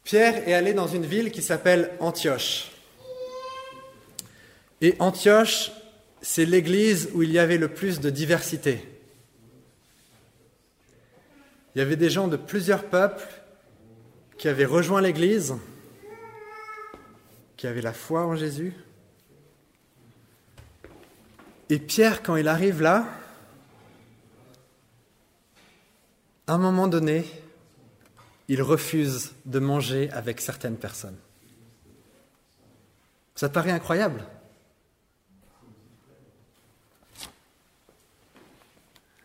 Pierre 0.04 0.48
est 0.48 0.54
allé 0.54 0.72
dans 0.72 0.88
une 0.88 1.06
ville 1.06 1.30
qui 1.30 1.42
s'appelle 1.42 1.92
Antioche. 2.00 2.72
Et 4.80 4.96
Antioche, 4.98 5.70
c'est 6.22 6.44
l'église 6.44 7.10
où 7.14 7.22
il 7.22 7.30
y 7.30 7.38
avait 7.38 7.58
le 7.58 7.68
plus 7.68 8.00
de 8.00 8.10
diversité. 8.10 8.86
Il 11.74 11.78
y 11.78 11.82
avait 11.82 11.96
des 11.96 12.10
gens 12.10 12.28
de 12.28 12.36
plusieurs 12.36 12.84
peuples 12.84 13.26
qui 14.36 14.48
avait 14.48 14.64
rejoint 14.64 15.00
l'Église, 15.00 15.54
qui 17.56 17.66
avait 17.66 17.82
la 17.82 17.92
foi 17.92 18.26
en 18.26 18.34
Jésus. 18.34 18.74
Et 21.70 21.78
Pierre, 21.78 22.24
quand 22.24 22.34
il 22.34 22.48
arrive 22.48 22.82
là, 22.82 23.06
à 26.48 26.54
un 26.54 26.58
moment 26.58 26.88
donné, 26.88 27.24
il 28.48 28.60
refuse 28.60 29.30
de 29.44 29.60
manger 29.60 30.10
avec 30.10 30.40
certaines 30.40 30.76
personnes. 30.76 31.16
Ça 33.36 33.48
paraît 33.48 33.70
incroyable? 33.70 34.24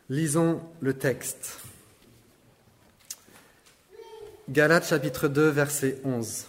Lisons 0.10 0.62
le 0.82 0.96
texte. 0.96 1.60
Galates 4.48 4.88
chapitre 4.88 5.28
2, 5.28 5.50
verset 5.50 6.00
11. 6.04 6.46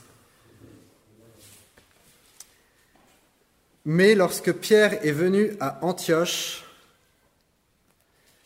Mais 3.89 4.17
lorsque 4.17 4.53
Pierre 4.53 5.07
est 5.07 5.13
venu 5.13 5.53
à 5.61 5.79
Antioche, 5.83 6.65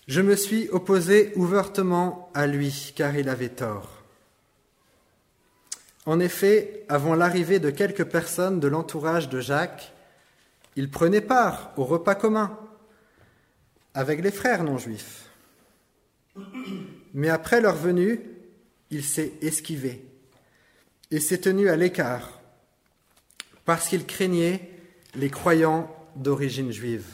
je 0.07 0.21
me 0.21 0.37
suis 0.37 0.69
opposé 0.69 1.33
ouvertement 1.35 2.31
à 2.35 2.47
lui, 2.47 2.93
car 2.95 3.17
il 3.17 3.27
avait 3.27 3.49
tort. 3.49 3.89
En 6.05 6.21
effet, 6.21 6.85
avant 6.91 7.15
l'arrivée 7.15 7.59
de 7.59 7.71
quelques 7.71 8.05
personnes 8.05 8.61
de 8.61 8.69
l'entourage 8.69 9.31
de 9.31 9.41
Jacques, 9.41 9.95
il 10.77 10.91
prenait 10.91 11.23
part 11.23 11.73
au 11.79 11.85
repas 11.85 12.15
commun 12.15 12.59
avec 13.95 14.23
les 14.23 14.33
frères 14.33 14.63
non 14.63 14.77
juifs. 14.77 15.31
Mais 17.15 17.31
après 17.31 17.63
leur 17.63 17.77
venue, 17.77 18.21
il 18.91 19.03
s'est 19.03 19.33
esquivé 19.41 20.05
et 21.11 21.19
s'est 21.19 21.41
tenu 21.41 21.71
à 21.71 21.77
l'écart 21.77 22.41
parce 23.65 23.89
qu'il 23.89 24.05
craignait 24.05 24.80
les 25.15 25.31
croyants 25.31 25.95
d'origine 26.17 26.73
juive. 26.73 27.07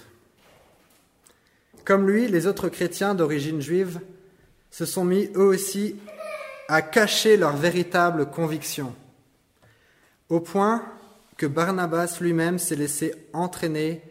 Comme 1.85 2.09
lui, 2.09 2.27
les 2.29 2.47
autres 2.47 2.69
chrétiens 2.69 3.15
d'origine 3.15 3.61
juive 3.61 4.01
se 4.71 4.85
sont 4.85 5.05
mis 5.05 5.31
eux 5.37 5.47
aussi 5.47 5.97
à 6.69 6.83
cacher 6.83 7.37
leurs 7.37 7.57
véritables 7.57 8.27
convictions, 8.31 8.95
au 10.29 10.41
point 10.41 10.85
que 11.37 11.47
Barnabas 11.47 12.19
lui-même 12.21 12.59
s'est 12.59 12.77
laissé 12.77 13.15
entraîner 13.33 14.03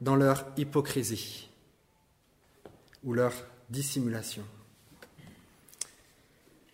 dans 0.00 0.16
leur 0.16 0.46
hypocrisie 0.56 1.50
ou 3.02 3.14
leur 3.14 3.32
dissimulation. 3.70 4.44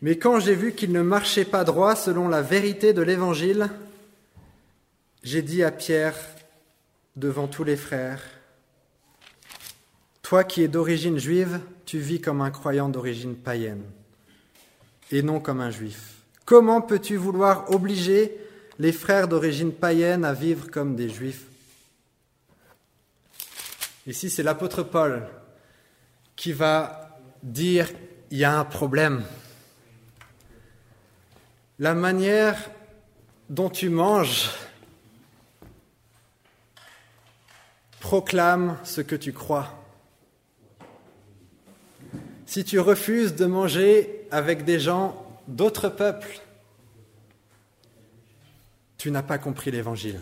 Mais 0.03 0.17
quand 0.17 0.41
j'ai 0.41 0.55
vu 0.55 0.73
qu'il 0.73 0.93
ne 0.93 1.03
marchait 1.03 1.45
pas 1.45 1.65
droit 1.65 1.95
selon 1.95 2.29
la 2.29 2.43
vérité 2.43 2.93
de 2.93 3.03
l'Évangile, 3.03 3.69
j'ai 5.23 5.43
dit 5.43 5.63
à 5.63 5.71
Pierre 5.71 6.17
devant 7.21 7.47
tous 7.47 7.65
les 7.65 7.77
frères, 7.77 8.23
Toi 10.23 10.45
qui 10.45 10.63
es 10.63 10.69
d'origine 10.69 11.19
juive, 11.19 11.61
tu 11.85 11.99
vis 11.99 12.21
comme 12.21 12.41
un 12.41 12.53
croyant 12.53 12.89
d'origine 12.89 13.35
païenne 13.35 13.83
et 15.11 15.23
non 15.23 15.41
comme 15.41 15.61
un 15.61 15.71
juif. 15.71 16.23
Comment 16.45 16.81
peux-tu 16.81 17.17
vouloir 17.17 17.69
obliger 17.71 18.39
les 18.79 18.93
frères 18.93 19.27
d'origine 19.27 19.73
païenne 19.73 20.25
à 20.25 20.33
vivre 20.33 20.71
comme 20.71 20.95
des 20.95 21.09
juifs? 21.09 21.47
Ici, 24.07 24.31
c'est 24.31 24.45
l'apôtre 24.45 24.85
Paul 24.85 25.27
qui 26.37 26.53
va 26.53 27.19
dire, 27.43 27.89
il 28.31 28.39
y 28.39 28.45
a 28.45 28.57
un 28.57 28.65
problème. 28.65 29.25
La 31.81 31.95
manière 31.95 32.71
dont 33.49 33.69
tu 33.69 33.91
manges 33.91 34.49
proclame 38.11 38.77
ce 38.83 39.01
que 39.03 39.15
tu 39.15 39.33
crois. 39.33 39.69
Si 42.45 42.65
tu 42.65 42.81
refuses 42.81 43.37
de 43.37 43.47
manger 43.47 44.27
avec 44.33 44.65
des 44.65 44.81
gens 44.81 45.25
d'autres 45.47 45.89
peuples, 45.89 46.41
tu 48.99 49.13
n'as 49.13 49.23
pas 49.23 49.39
compris 49.39 49.71
l'Évangile. 49.71 50.21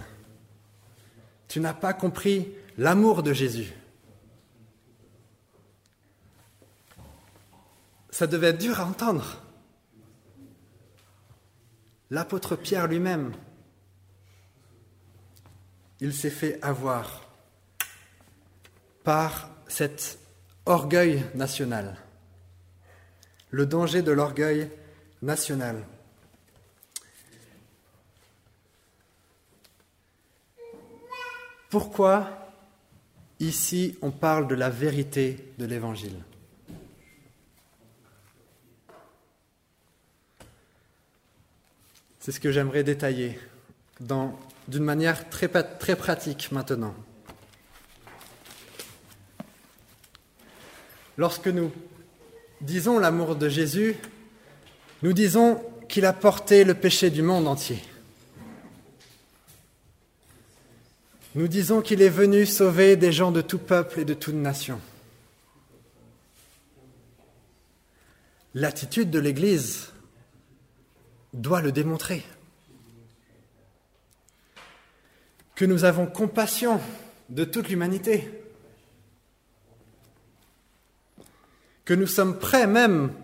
Tu 1.49 1.61
n'as 1.61 1.73
pas 1.73 1.95
compris 1.95 2.53
l'amour 2.77 3.23
de 3.23 3.33
Jésus. 3.33 3.73
Ça 8.11 8.27
devait 8.27 8.49
être 8.49 8.59
dur 8.59 8.81
à 8.81 8.85
entendre 8.85 9.41
l'apôtre 12.11 12.55
Pierre 12.55 12.87
lui-même, 12.87 13.33
il 16.01 16.13
s'est 16.13 16.29
fait 16.29 16.63
avoir 16.63 17.28
par 19.09 19.49
cet 19.69 20.19
orgueil 20.67 21.25
national, 21.35 21.97
le 23.49 23.65
danger 23.65 24.03
de 24.03 24.13
l'orgueil 24.13 24.71
national. 25.23 25.83
Pourquoi 31.71 32.53
ici 33.41 33.97
on 34.03 34.11
parle 34.11 34.47
de 34.47 34.55
la 34.55 34.69
vérité 34.69 35.55
de 35.57 35.65
l'Évangile? 35.65 36.23
C'est 42.21 42.33
ce 42.33 42.41
que 42.41 42.53
j'aimerais 42.53 42.85
détailler 42.85 43.41
d'une 44.01 44.85
manière 44.85 45.31
très, 45.31 45.49
pratique 45.49 46.53
maintenant. 46.53 46.95
Lorsque 51.19 51.49
nous 51.49 51.73
disons 52.61 53.01
l'amour 53.01 53.35
de 53.35 53.49
Jésus, 53.49 53.97
nous 55.03 55.13
disons 55.13 55.61
qu'il 55.89 56.07
a 56.07 56.13
porté 56.13 56.63
le 56.63 56.75
péché 56.75 57.11
du 57.11 57.23
monde 57.23 57.49
entier. 57.49 57.83
Nous 61.35 61.49
disons 61.49 61.83
qu'il 61.83 62.03
est 62.03 62.09
venu 62.09 62.47
sauver 62.47 62.95
des 62.95 63.11
gens 63.11 63.33
de 63.33 63.41
tout 63.41 63.59
peuple 63.59 64.01
et 64.01 64.05
de 64.05 64.15
toute 64.15 64.37
nation. 64.37 64.81
L'attitude 68.55 69.11
de 69.11 69.19
l'Église 69.19 69.89
doit 71.33 71.63
le 71.63 71.73
démontrer. 71.73 72.25
Que 75.57 75.65
nous 75.65 75.83
avons 75.83 76.07
compassion 76.07 76.81
de 77.29 77.43
toute 77.45 77.69
l'humanité. 77.69 78.31
Que 81.89 81.95
nous 81.95 82.07
sommes 82.07 82.39
prêts 82.39 82.67
même 82.67 83.15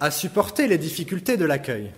à 0.00 0.10
supporter 0.10 0.66
les 0.66 0.78
difficultés 0.78 1.36
de 1.36 1.44
l'accueil. 1.44 1.92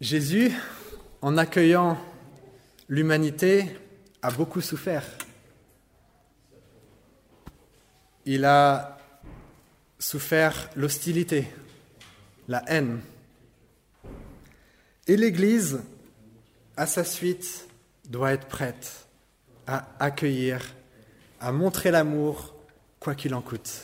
Jésus, 0.00 0.52
en 1.22 1.36
accueillant 1.36 1.98
l'humanité, 2.88 3.66
a 4.22 4.30
beaucoup 4.30 4.60
souffert. 4.60 5.04
Il 8.26 8.44
a 8.44 8.96
souffert 9.98 10.70
l'hostilité, 10.76 11.48
la 12.46 12.62
haine. 12.68 13.00
Et 15.08 15.16
l'Église, 15.16 15.80
à 16.76 16.86
sa 16.86 17.02
suite, 17.02 17.66
doit 18.08 18.34
être 18.34 18.46
prête 18.46 19.08
à 19.66 19.88
accueillir, 19.98 20.60
à 21.44 21.52
montrer 21.52 21.90
l'amour, 21.90 22.54
quoi 22.98 23.14
qu'il 23.14 23.34
en 23.34 23.42
coûte. 23.42 23.82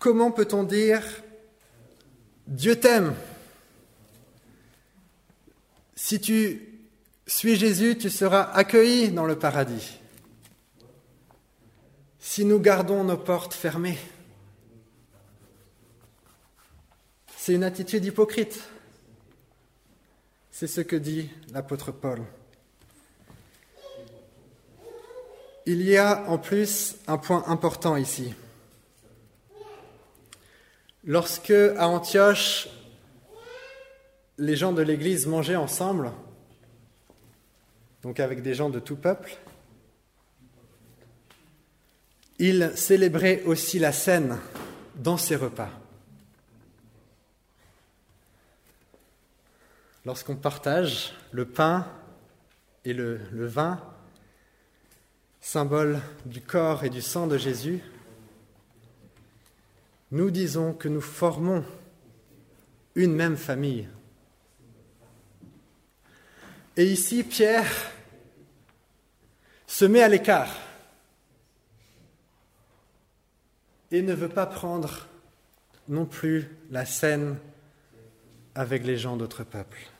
Comment 0.00 0.32
peut-on 0.32 0.64
dire 0.64 1.04
Dieu 2.48 2.74
t'aime? 2.80 3.14
Si 5.94 6.20
tu 6.20 6.80
suis 7.28 7.54
Jésus, 7.54 7.96
tu 7.96 8.10
seras 8.10 8.42
accueilli 8.42 9.12
dans 9.12 9.24
le 9.24 9.38
paradis. 9.38 10.00
Si 12.18 12.44
nous 12.44 12.58
gardons 12.58 13.04
nos 13.04 13.16
portes 13.16 13.54
fermées, 13.54 13.98
c'est 17.36 17.54
une 17.54 17.64
attitude 17.64 18.04
hypocrite. 18.04 18.60
C'est 20.58 20.68
ce 20.68 20.80
que 20.80 20.96
dit 20.96 21.28
l'apôtre 21.52 21.92
Paul. 21.92 22.22
Il 25.66 25.82
y 25.82 25.98
a 25.98 26.24
en 26.30 26.38
plus 26.38 26.96
un 27.06 27.18
point 27.18 27.44
important 27.46 27.94
ici. 27.94 28.32
Lorsque 31.04 31.50
à 31.50 31.88
Antioche, 31.88 32.70
les 34.38 34.56
gens 34.56 34.72
de 34.72 34.80
l'Église 34.80 35.26
mangeaient 35.26 35.56
ensemble, 35.56 36.10
donc 38.00 38.18
avec 38.18 38.40
des 38.40 38.54
gens 38.54 38.70
de 38.70 38.80
tout 38.80 38.96
peuple. 38.96 39.36
Il 42.38 42.72
célébrait 42.76 43.42
aussi 43.42 43.78
la 43.78 43.92
scène 43.92 44.38
dans 44.94 45.18
ses 45.18 45.36
repas. 45.36 45.85
Lorsqu'on 50.06 50.36
partage 50.36 51.14
le 51.32 51.46
pain 51.46 51.84
et 52.84 52.92
le, 52.92 53.18
vin, 53.32 53.82
symbole 55.40 56.00
du 56.24 56.40
corps 56.40 56.84
et 56.84 56.90
du 56.90 57.02
sang 57.02 57.26
de 57.26 57.36
Jésus, 57.36 57.82
nous 60.12 60.30
disons 60.30 60.74
que 60.74 60.86
nous 60.86 61.00
formons 61.00 61.64
une 62.94 63.16
même 63.16 63.36
famille. 63.36 63.88
Et 66.76 66.86
ici, 66.86 67.24
Pierre 67.24 67.90
se 69.66 69.86
met 69.86 70.04
à 70.04 70.08
l'écart 70.08 70.54
et 73.90 74.02
ne 74.02 74.14
veut 74.14 74.28
pas 74.28 74.46
prendre 74.46 75.08
non 75.88 76.06
plus 76.06 76.48
la 76.70 76.86
scène 76.86 77.38
avec 78.54 78.84
les 78.84 78.98
gens 78.98 79.16
d'autres 79.16 79.42
peuples. 79.42 79.90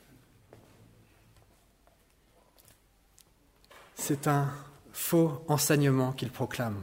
C'est 3.96 4.28
un 4.28 4.52
faux 4.92 5.42
enseignement 5.48 6.12
qu'il 6.12 6.30
proclame. 6.30 6.80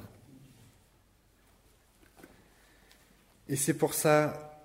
Et 3.47 3.56
c'est 3.56 3.76
pour 3.76 3.93
ça 3.93 4.63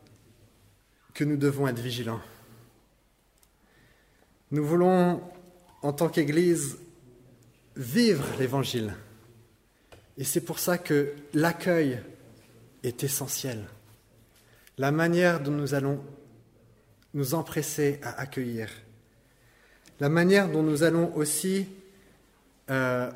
que 1.14 1.24
nous 1.24 1.36
devons 1.36 1.68
être 1.68 1.78
vigilants. 1.78 2.20
Nous 4.50 4.64
voulons, 4.64 5.22
en 5.82 5.92
tant 5.92 6.08
qu'Église, 6.08 6.78
vivre 7.76 8.24
l'Évangile. 8.38 8.94
Et 10.16 10.24
c'est 10.24 10.40
pour 10.40 10.58
ça 10.58 10.78
que 10.78 11.14
l'accueil 11.34 12.00
est 12.82 13.04
essentiel. 13.04 13.66
La 14.78 14.90
manière 14.90 15.40
dont 15.40 15.52
nous 15.52 15.74
allons 15.74 16.02
nous 17.14 17.34
empresser 17.34 18.00
à 18.02 18.20
accueillir. 18.20 18.70
La 20.00 20.08
manière 20.08 20.50
dont 20.50 20.62
nous 20.62 20.82
allons 20.82 21.14
aussi 21.14 21.68
euh, 22.70 23.10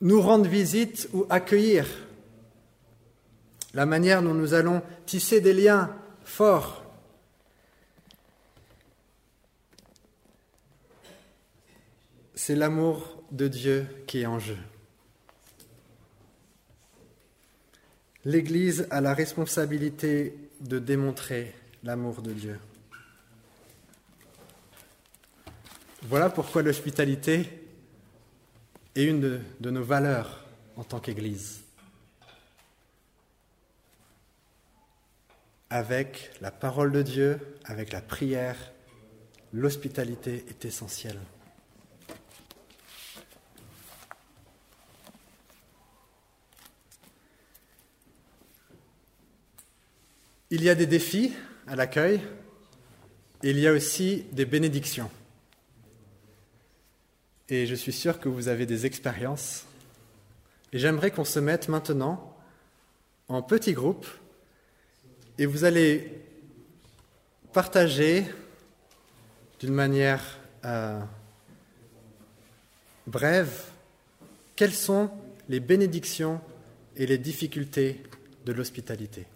nous 0.00 0.20
rendre 0.20 0.46
visite 0.46 1.08
ou 1.12 1.26
accueillir. 1.30 1.86
La 3.74 3.86
manière 3.86 4.22
dont 4.22 4.34
nous 4.34 4.54
allons 4.54 4.82
tisser 5.06 5.40
des 5.40 5.52
liens 5.52 5.94
forts 6.24 6.80
c'est 12.40 12.54
l'amour 12.54 13.22
de 13.32 13.48
Dieu 13.48 13.86
qui 14.06 14.22
est 14.22 14.26
en 14.26 14.38
jeu. 14.38 14.56
L'Église 18.24 18.86
a 18.90 19.02
la 19.02 19.12
responsabilité 19.12 20.34
de 20.62 20.78
démontrer 20.78 21.54
l'amour 21.84 22.22
de 22.22 22.32
Dieu. 22.32 22.58
Voilà 26.04 26.30
pourquoi 26.30 26.62
l'hospitalité 26.62 27.59
est 29.00 29.06
une 29.06 29.20
de, 29.20 29.40
de, 29.60 29.70
nos 29.70 29.82
valeurs 29.82 30.44
en 30.76 30.84
tant 30.84 31.00
qu'Église. 31.00 31.62
Avec 35.70 36.32
la 36.40 36.50
parole 36.50 36.92
de 36.92 37.02
Dieu, 37.02 37.38
avec 37.64 37.92
la 37.92 38.00
prière, 38.00 38.56
l'hospitalité 39.52 40.44
est 40.48 40.64
essentielle. 40.64 41.20
Il 50.52 50.64
y 50.64 50.68
a 50.68 50.74
des 50.74 50.86
défis 50.86 51.32
à 51.68 51.76
l'accueil 51.76 52.20
et 53.44 53.50
il 53.50 53.58
y 53.60 53.68
a 53.68 53.72
aussi 53.72 54.24
des 54.32 54.44
bénédictions. 54.44 55.10
Et 57.50 57.66
je 57.66 57.74
suis 57.74 57.92
sûr 57.92 58.20
que 58.20 58.28
vous 58.28 58.46
avez 58.46 58.64
des 58.64 58.86
expériences. 58.86 59.64
Et 60.72 60.78
j'aimerais 60.78 61.10
qu'on 61.10 61.24
se 61.24 61.40
mette 61.40 61.68
maintenant 61.68 62.36
en 63.28 63.42
petits 63.42 63.72
groupes 63.72 64.06
et 65.36 65.46
vous 65.46 65.64
allez 65.64 66.22
partager 67.52 68.24
d'une 69.58 69.72
manière 69.74 70.38
euh, 70.64 71.00
brève 73.08 73.64
quelles 74.54 74.72
sont 74.72 75.10
les 75.48 75.58
bénédictions 75.58 76.40
et 76.96 77.06
les 77.06 77.18
difficultés 77.18 78.00
de 78.46 78.52
l'hospitalité. 78.52 79.26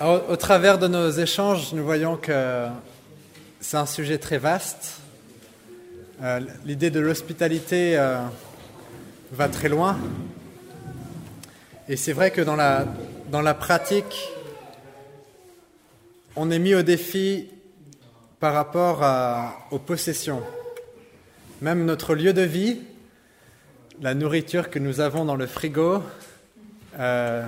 Au 0.00 0.36
travers 0.36 0.78
de 0.78 0.88
nos 0.88 1.10
échanges, 1.10 1.72
nous 1.72 1.84
voyons 1.84 2.16
que 2.16 2.66
c'est 3.60 3.76
un 3.76 3.86
sujet 3.86 4.18
très 4.18 4.38
vaste. 4.38 5.00
Euh, 6.22 6.40
L'idée 6.64 6.90
de 6.90 7.00
l'hospitalité 7.00 7.98
euh, 7.98 8.22
va 9.32 9.48
très 9.48 9.68
loin. 9.68 9.98
Et 11.88 11.96
c'est 11.96 12.14
vrai 12.14 12.30
que 12.30 12.40
dans 12.40 12.56
la, 12.56 13.54
pratique, 13.54 14.32
on 16.34 16.50
est 16.50 16.58
mis 16.58 16.74
au 16.74 16.82
défi 16.82 17.48
par 18.40 18.54
rapport 18.54 19.04
aux 19.70 19.78
possessions. 19.78 20.42
Même 21.60 21.84
notre 21.84 22.14
lieu 22.14 22.32
de 22.32 22.42
vie, 22.42 22.80
la 24.00 24.14
nourriture 24.14 24.70
que 24.70 24.78
nous 24.78 25.00
avons 25.00 25.24
dans 25.24 25.36
le 25.36 25.46
frigo, 25.46 26.02
euh, 26.98 27.46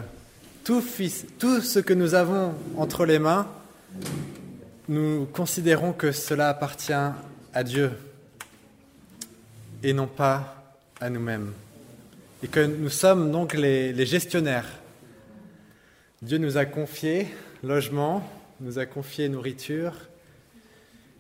tout, 0.63 0.83
ce 0.83 1.79
que 1.79 1.95
nous 1.95 2.15
avons 2.15 2.55
entre 2.77 3.07
les 3.07 3.19
mains, 3.19 3.49
nous 4.89 5.27
considérons 5.33 5.93
que 5.93 6.13
cela 6.13 6.51
appartient 6.51 6.93
à 6.93 7.65
Dieu 7.65 7.91
et 9.83 9.93
non 9.93 10.07
pas 10.07 10.77
à 11.01 11.11
nous-mêmes. 11.11 11.53
Et 12.43 12.49
que 12.49 12.61
nous 12.61 12.91
sommes 12.91 13.31
donc 13.33 13.55
les, 13.55 14.07
gestionnaires. 14.07 14.69
Dieu 16.23 16.39
nous 16.39 16.57
a 16.57 16.65
confié 16.65 17.29
logement, 17.63 18.29
nous 18.61 18.79
a 18.79 18.87
confié 18.87 19.29
nourriture, 19.29 19.95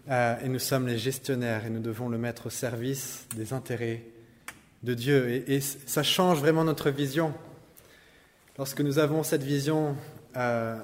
euh, 0.08 0.36
et 0.42 0.48
nous 0.48 0.58
sommes 0.58 0.86
les 0.86 0.98
gestionnaires, 0.98 1.66
et 1.66 1.70
nous 1.70 1.80
devons 1.80 2.08
le 2.08 2.18
mettre 2.18 2.46
au 2.46 2.50
service 2.50 3.26
des 3.36 3.52
intérêts 3.52 4.02
de 4.82 4.94
Dieu. 4.94 5.28
Et, 5.28 5.56
et 5.56 5.60
ça 5.60 6.02
change 6.02 6.38
vraiment 6.38 6.64
notre 6.64 6.90
vision. 6.90 7.34
Lorsque 8.56 8.80
nous 8.80 8.98
avons 8.98 9.22
cette 9.22 9.42
vision 9.42 9.96
euh, 10.36 10.76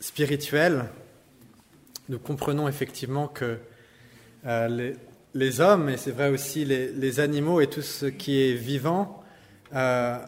spirituelle, 0.00 0.84
nous 2.08 2.18
comprenons 2.18 2.68
effectivement 2.68 3.28
que 3.28 3.58
euh, 4.46 4.68
les, 4.68 4.96
les, 5.34 5.60
hommes, 5.60 5.88
et 5.88 5.96
c'est 5.96 6.10
vrai 6.10 6.28
aussi 6.28 6.64
les, 6.64 7.20
animaux 7.20 7.60
et 7.60 7.68
tout 7.68 7.82
ce 7.82 8.06
qui 8.06 8.42
est 8.42 8.54
vivant, 8.54 9.22
euh, 9.74 10.18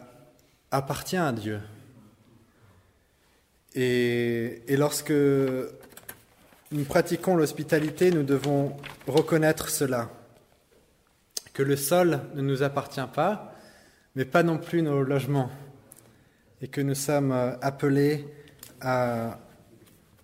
appartient 0.71 1.17
à 1.17 1.31
Dieu. 1.31 1.59
Et, 3.75 4.61
et 4.67 4.77
lorsque 4.77 5.11
nous 5.11 6.83
pratiquons 6.85 7.35
l'hospitalité, 7.35 8.11
nous 8.11 8.23
devons 8.23 8.75
reconnaître 9.07 9.69
cela, 9.69 10.09
que 11.53 11.63
le 11.63 11.75
sol 11.75 12.19
ne 12.35 12.41
nous 12.41 12.63
appartient 12.63 13.01
pas, 13.13 13.55
mais 14.15 14.25
pas 14.25 14.43
non 14.43 14.57
plus 14.57 14.81
nos 14.81 15.03
logements 15.03 15.51
et 16.61 16.67
que 16.67 16.81
nous 16.81 16.95
sommes 16.95 17.31
euh, 17.31 17.57
appelés 17.61 18.25
à, 18.79 19.37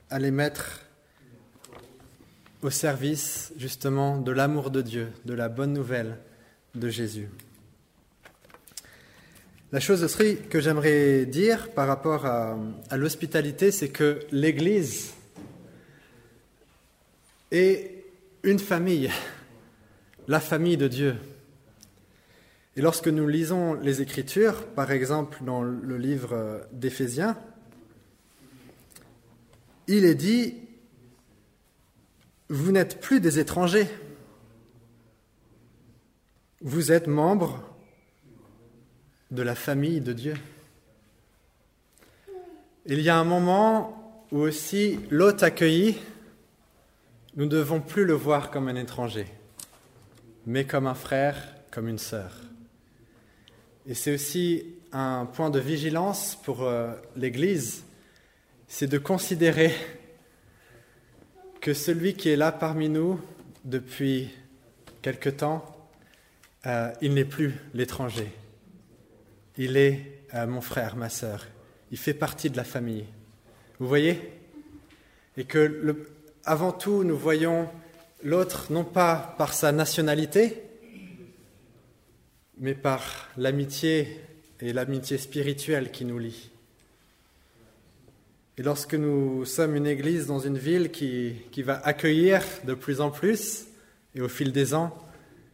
à 0.10 0.20
les 0.20 0.32
mettre 0.32 0.86
au 2.62 2.70
service 2.70 3.54
justement 3.58 4.18
de 4.18 4.32
l'amour 4.32 4.72
de 4.72 4.82
Dieu, 4.82 5.10
de 5.26 5.34
la 5.34 5.50
bonne 5.50 5.74
nouvelle 5.74 6.18
de 6.76 6.90
Jésus. 6.90 7.30
La 9.72 9.80
chose 9.80 10.04
aussi 10.04 10.38
que 10.50 10.60
j'aimerais 10.60 11.26
dire 11.26 11.70
par 11.72 11.88
rapport 11.88 12.26
à, 12.26 12.58
à 12.90 12.98
l'hospitalité, 12.98 13.72
c'est 13.72 13.90
que 13.90 14.20
l'Église 14.32 15.14
est 17.52 18.04
une 18.44 18.60
famille, 18.60 19.12
la 20.28 20.40
famille 20.40 20.78
de 20.78 20.88
Dieu. 20.88 21.16
Et 22.76 22.82
lorsque 22.82 23.08
nous 23.08 23.28
lisons 23.28 23.74
les 23.76 24.02
Écritures, 24.02 24.66
par 24.68 24.92
exemple 24.92 25.40
dans 25.44 25.62
le 25.62 25.98
livre 25.98 26.66
d'Éphésiens, 26.72 27.38
il 29.88 30.06
est 30.06 30.16
dit, 30.16 30.56
vous 32.50 32.72
n'êtes 32.72 33.00
plus 33.00 33.20
des 33.20 33.38
étrangers, 33.38 33.88
vous 36.62 36.92
êtes 36.92 37.08
membres 37.08 37.64
de 39.30 39.44
la 39.44 39.56
famille 39.56 40.02
de 40.02 40.14
Dieu. 40.14 40.34
Il 42.88 43.02
y 43.02 43.10
a 43.10 43.18
un 43.18 43.24
moment 43.24 44.26
où 44.32 44.40
aussi 44.40 45.00
l'hôte 45.12 45.44
accueilli, 45.44 45.98
nous 47.36 47.46
ne 47.46 47.50
devons 47.50 47.82
plus 47.82 48.06
le 48.06 48.14
voir 48.14 48.50
comme 48.50 48.68
un 48.68 48.76
étranger, 48.76 49.28
mais 50.48 50.66
comme 50.66 50.88
un 50.88 50.96
frère, 50.96 51.54
comme 51.70 51.88
une 51.88 52.00
sœur. 52.00 52.32
Et 53.86 53.94
c'est 53.94 54.16
aussi 54.16 54.66
un 54.92 55.26
point 55.26 55.52
de 55.52 55.60
vigilance 55.60 56.36
pour 56.44 56.64
euh, 56.64 56.94
l'Église, 57.16 57.84
c'est 58.68 58.88
de 58.88 58.98
considérer 58.98 59.72
que 61.62 61.74
celui 61.74 62.14
qui 62.14 62.30
est 62.30 62.36
là 62.36 62.52
parmi 62.52 62.90
nous 62.90 63.20
depuis 63.66 64.30
quelque 65.02 65.30
temps, 65.30 65.66
euh, 66.66 66.92
il 67.02 67.14
n'est 67.14 67.26
plus 67.26 67.56
l'étranger. 67.74 68.32
Il 69.58 69.78
est 69.78 70.24
euh, 70.34 70.48
mon 70.48 70.62
frère, 70.62 70.96
ma 70.96 71.10
sœur. 71.10 71.48
Il 71.92 71.98
fait 71.98 72.14
partie 72.14 72.50
de 72.50 72.58
la 72.58 72.64
famille. 72.64 73.06
Vous 73.80 73.88
voyez? 73.88 74.20
Et 75.38 75.46
que 75.46 76.08
avant 76.46 76.72
tout, 76.72 77.04
nous 77.04 77.18
voyons 77.18 77.70
l'autre 78.24 78.68
non 78.72 78.84
pas 78.84 79.36
par 79.38 79.54
sa 79.54 79.72
nationalité, 79.72 80.64
mais 82.58 82.74
par 82.74 83.30
l'amitié 83.38 84.22
et 84.60 84.74
l'amitié 84.74 85.18
spirituelle 85.18 85.92
qui 85.92 86.06
nous 86.06 86.20
lie. 86.20 86.49
Et 88.60 88.62
lorsque 88.62 88.94
nous 88.94 89.46
sommes 89.46 89.78
une 89.78 89.88
église 89.88 90.28
dans 90.28 90.40
une 90.40 90.58
ville 90.58 90.92
qui, 90.92 91.34
qui 91.50 91.64
va 91.64 91.80
accueillir 91.80 92.44
de 92.66 92.74
plus 92.74 93.00
en 93.00 93.10
plus, 93.10 93.68
et 94.16 94.20
au 94.20 94.28
fil 94.28 94.52
des 94.52 94.74
ans, 94.74 94.94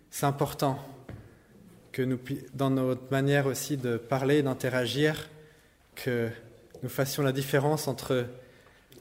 c'est 0.10 0.26
important 0.26 0.80
que 1.91 2.02
nous, 2.02 2.18
dans 2.56 2.72
notre 2.72 3.12
manière 3.12 3.46
aussi 3.46 3.78
de 3.78 3.98
parler, 3.98 4.41
d'interagir, 4.41 5.30
que 5.94 6.30
nous 6.82 6.89
fassions 6.89 7.22
la 7.22 7.32
différence 7.32 7.88
entre 7.88 8.26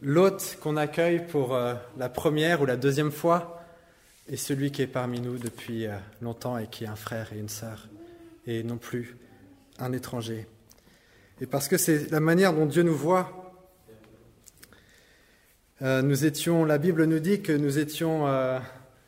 l'hôte 0.03 0.59
qu'on 0.61 0.77
accueille 0.77 1.27
pour 1.27 1.55
euh, 1.55 1.73
la 1.97 2.11
première 2.11 2.61
ou 2.61 2.67
la 2.67 2.77
deuxième 2.77 3.11
fois 3.11 3.65
et 4.29 4.37
celui 4.37 4.71
qui 4.71 4.83
est 4.83 4.87
parmi 4.87 5.19
nous 5.19 5.39
depuis 5.39 5.87
euh, 5.87 5.97
longtemps 6.21 6.59
et 6.59 6.67
qui 6.67 6.85
est 6.85 6.89
un 6.89 6.97
frère 6.97 7.33
et 7.33 7.39
une 7.39 7.49
sœur 7.49 7.89
et 8.47 8.65
non 8.65 8.77
plus 8.77 9.17
un 9.79 9.95
étranger. 9.95 10.47
Et 11.41 11.47
parce 11.47 11.69
que 11.69 11.79
c'est 11.79 12.11
la 12.11 12.21
manière 12.21 12.53
dont 12.53 12.67
Dieu 12.67 12.83
nous 12.83 12.95
voit, 12.95 13.44
euh, 15.83 16.03
nous 16.03 16.25
étions, 16.25 16.65
la 16.65 16.79
Bible 16.79 17.05
nous 17.05 17.19
dit 17.19 17.43
que 17.43 17.53
nous 17.53 17.79
étions 17.79 18.27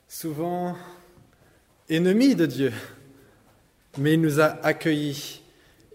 souvent 0.09 0.76
ennemis 1.88 2.35
de 2.35 2.46
Dieu, 2.46 2.72
mais 3.98 4.14
il 4.14 4.20
nous 4.20 4.40
a 4.40 4.46
accueillis 4.64 5.42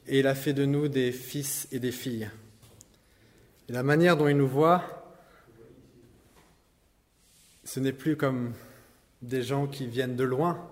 et 0.08 0.20
il 0.20 0.28
a 0.28 0.36
fait 0.36 0.54
de 0.54 0.66
nous 0.66 0.88
des 0.88 1.12
fils 1.12 1.68
et 1.72 1.80
des 1.80 1.92
filles. 1.92 2.30
La 3.70 3.84
manière 3.84 4.18
dont 4.18 4.28
il 4.28 4.38
nous 4.38 4.48
voit, 4.48 5.16
ce 7.64 7.80
n'est 7.80 7.94
plus 7.94 8.18
comme 8.18 8.54
des 9.22 9.44
gens 9.44 9.68
qui 9.68 9.88
viennent 9.88 10.16
de 10.16 10.24
loin, 10.24 10.70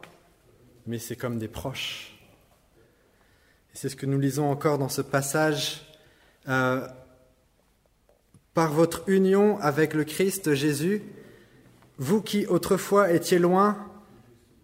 mais 0.88 0.98
c'est 0.98 1.16
comme 1.16 1.38
des 1.38 1.48
proches. 1.48 2.20
C'est 3.74 3.90
ce 3.90 3.96
que 3.96 4.06
nous 4.06 4.20
lisons 4.20 4.50
encore 4.50 4.78
dans 4.78 4.90
ce 4.90 5.02
passage. 5.02 5.86
Euh, 6.48 6.88
par 8.60 8.74
votre 8.74 9.08
union 9.08 9.58
avec 9.62 9.94
le 9.94 10.04
Christ 10.04 10.54
Jésus, 10.54 11.02
vous 11.98 12.22
qui 12.22 12.46
autrefois 12.46 13.14
étiez 13.14 13.40
loin, 13.40 13.90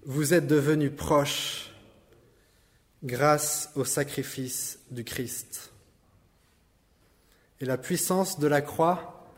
vous 0.05 0.34
êtes 0.34 0.47
devenus 0.47 0.91
proches 0.93 1.71
grâce 3.05 3.69
au 3.73 3.86
sacrifice 3.86 4.79
du 4.91 5.05
Christ. 5.05 5.71
Et 7.62 7.65
la 7.65 7.77
puissance 7.77 8.38
de 8.38 8.47
la 8.47 8.60
croix 8.60 9.29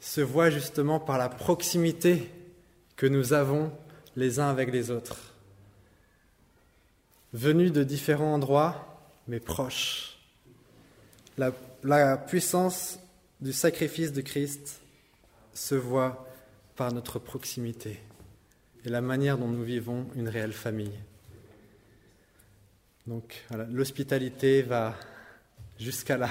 se 0.00 0.22
voit 0.22 0.48
justement 0.48 0.98
par 0.98 1.18
la 1.18 1.28
proximité 1.28 2.30
que 2.96 3.04
nous 3.04 3.34
avons 3.34 3.70
les 4.16 4.40
uns 4.40 4.48
avec 4.48 4.72
les 4.72 4.90
autres. 4.90 5.34
Venus 7.34 7.70
de 7.70 7.84
différents 7.84 8.32
endroits, 8.32 9.04
mais 9.28 9.40
proches. 9.40 10.18
La, 11.36 11.52
la 11.82 12.16
puissance 12.16 12.98
du 13.44 13.52
sacrifice 13.52 14.10
de 14.10 14.22
Christ 14.22 14.80
se 15.52 15.74
voit 15.74 16.26
par 16.76 16.92
notre 16.94 17.18
proximité 17.18 18.00
et 18.86 18.88
la 18.88 19.02
manière 19.02 19.36
dont 19.36 19.48
nous 19.48 19.62
vivons 19.62 20.06
une 20.16 20.30
réelle 20.30 20.54
famille. 20.54 20.98
Donc 23.06 23.44
l'hospitalité 23.70 24.62
va 24.62 24.94
jusqu'à 25.78 26.16
là. 26.16 26.30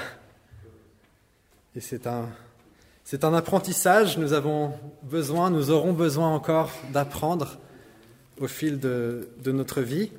Et 1.76 1.82
c'est 1.82 2.08
un, 2.08 2.30
c'est 3.04 3.24
un 3.24 3.34
apprentissage, 3.36 4.18
nous 4.18 4.34
avons 4.34 4.74
besoin, 5.04 5.52
nous 5.52 5.70
aurons 5.70 5.94
besoin 5.94 6.34
encore 6.34 6.72
d'apprendre 6.94 7.60
au 8.40 8.48
fil 8.48 8.80
de, 8.80 9.30
de 9.44 9.52
notre 9.52 9.82
vie. 9.82 10.10